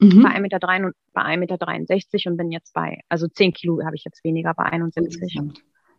[0.00, 0.22] mhm.
[0.22, 0.58] bei 1,63 Meter,
[1.12, 4.64] bei 1,63 Meter und bin jetzt bei, also 10 Kilo habe ich jetzt weniger bei
[4.64, 5.40] 71.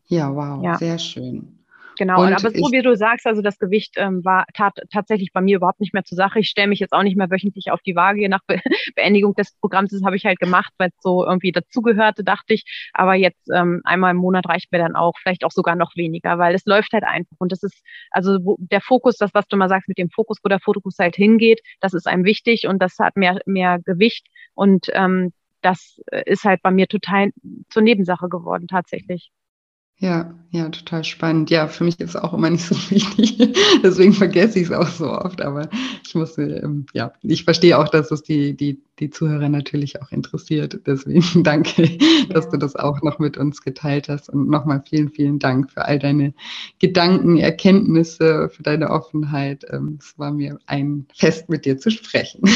[0.08, 0.78] Ja, wow, ja.
[0.78, 1.61] sehr schön.
[2.02, 5.40] Genau, und aber so wie du sagst, also das Gewicht ähm, war tat, tatsächlich bei
[5.40, 6.40] mir überhaupt nicht mehr zur Sache.
[6.40, 8.28] Ich stelle mich jetzt auch nicht mehr wöchentlich auf die Waage.
[8.28, 8.60] Nach Be
[8.96, 12.64] Beendigung des Programms das habe ich halt gemacht, weil es so irgendwie dazugehörte, dachte ich.
[12.94, 16.40] Aber jetzt ähm, einmal im Monat reicht mir dann auch, vielleicht auch sogar noch weniger,
[16.40, 17.38] weil es läuft halt einfach.
[17.38, 20.40] Und das ist, also wo, der Fokus, das, was du mal sagst mit dem Fokus,
[20.42, 24.26] wo der Fokus halt hingeht, das ist einem wichtig und das hat mehr, mehr Gewicht.
[24.56, 27.30] Und ähm, das äh, ist halt bei mir total
[27.70, 29.32] zur Nebensache geworden, tatsächlich.
[30.02, 31.52] Ja, ja, total spannend.
[31.52, 33.56] Ja, für mich ist es auch immer nicht so wichtig.
[33.84, 35.44] Deswegen vergesse ich es auch so oft.
[35.44, 35.70] Aber
[36.04, 40.12] ich musste, ähm, ja, ich verstehe auch, dass es die, die, die Zuhörer natürlich auch
[40.12, 40.82] interessiert.
[40.88, 42.26] Deswegen danke, ja.
[42.34, 44.30] dass du das auch noch mit uns geteilt hast.
[44.30, 46.34] Und nochmal vielen, vielen Dank für all deine
[46.80, 49.64] Gedanken, Erkenntnisse, für deine Offenheit.
[49.72, 52.42] Ähm, es war mir ein Fest, mit dir zu sprechen.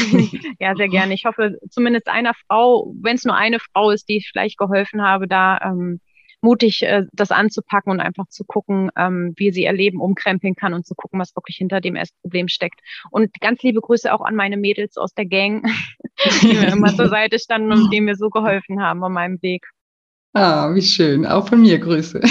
[0.58, 1.14] Ja, sehr gerne.
[1.14, 5.02] Ich hoffe, zumindest einer Frau, wenn es nur eine Frau ist, die ich vielleicht geholfen
[5.02, 6.00] habe, da ähm,
[6.46, 10.74] mutig, äh, das anzupacken und einfach zu gucken, ähm, wie sie ihr Leben umkrempeln kann
[10.74, 12.80] und zu gucken, was wirklich hinter dem Essproblem steckt.
[13.10, 15.68] Und ganz liebe Grüße auch an meine Mädels aus der Gang,
[16.42, 19.66] die mir immer zur Seite standen und die mir so geholfen haben auf meinem Weg.
[20.34, 21.26] Ah, wie schön.
[21.26, 22.20] Auch von mir Grüße.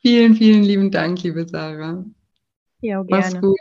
[0.00, 2.04] vielen, vielen lieben Dank, liebe Sarah.
[2.80, 3.06] Ja, gerne.
[3.10, 3.58] Mach's gut.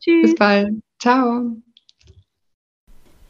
[0.00, 0.22] Tschüss.
[0.22, 0.74] Bis bald.
[0.98, 1.56] Ciao.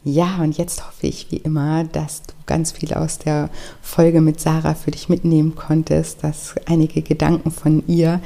[0.09, 3.51] Ja, und jetzt hoffe ich wie immer, dass du ganz viel aus der
[3.83, 8.21] Folge mit Sarah für dich mitnehmen konntest, dass einige Gedanken von ihr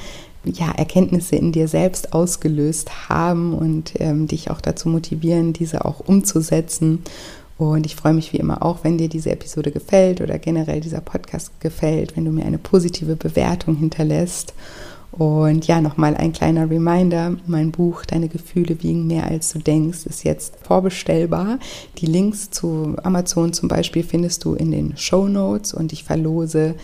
[0.45, 6.01] ja, Erkenntnisse in dir selbst ausgelöst haben und ähm, dich auch dazu motivieren, diese auch
[6.01, 7.03] umzusetzen.
[7.57, 11.01] Und ich freue mich wie immer auch, wenn dir diese Episode gefällt oder generell dieser
[11.01, 14.53] Podcast gefällt, wenn du mir eine positive Bewertung hinterlässt.
[15.13, 20.07] Und ja, nochmal ein kleiner Reminder, mein Buch Deine Gefühle wiegen mehr als du denkst
[20.07, 21.59] ist jetzt vorbestellbar.
[21.99, 26.77] Die Links zu Amazon zum Beispiel findest du in den Show Notes und ich verlose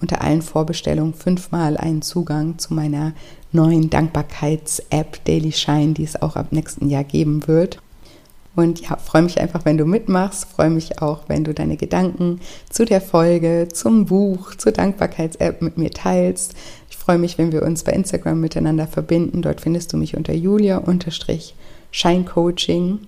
[0.00, 3.12] unter allen Vorbestellungen fünfmal einen Zugang zu meiner
[3.52, 7.80] neuen Dankbarkeits-App Daily Shine, die es auch ab nächsten Jahr geben wird.
[8.56, 10.44] Und ja, freue mich einfach, wenn du mitmachst.
[10.44, 12.40] Freue mich auch, wenn du deine Gedanken
[12.70, 16.54] zu der Folge, zum Buch, zur Dankbarkeits-App mit mir teilst.
[17.04, 19.42] Freue mich, wenn wir uns bei Instagram miteinander verbinden.
[19.42, 22.98] Dort findest du mich unter julia-scheincoaching.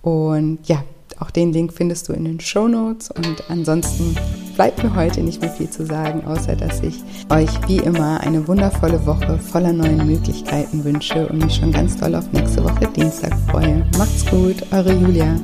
[0.00, 0.82] Und ja,
[1.20, 3.10] auch den Link findest du in den Show Notes.
[3.10, 4.16] Und ansonsten
[4.54, 8.48] bleibt mir heute nicht mehr viel zu sagen, außer dass ich euch wie immer eine
[8.48, 13.38] wundervolle Woche voller neuen Möglichkeiten wünsche und mich schon ganz doll auf nächste Woche Dienstag
[13.50, 13.84] freue.
[13.98, 15.38] Macht's gut, eure Julia.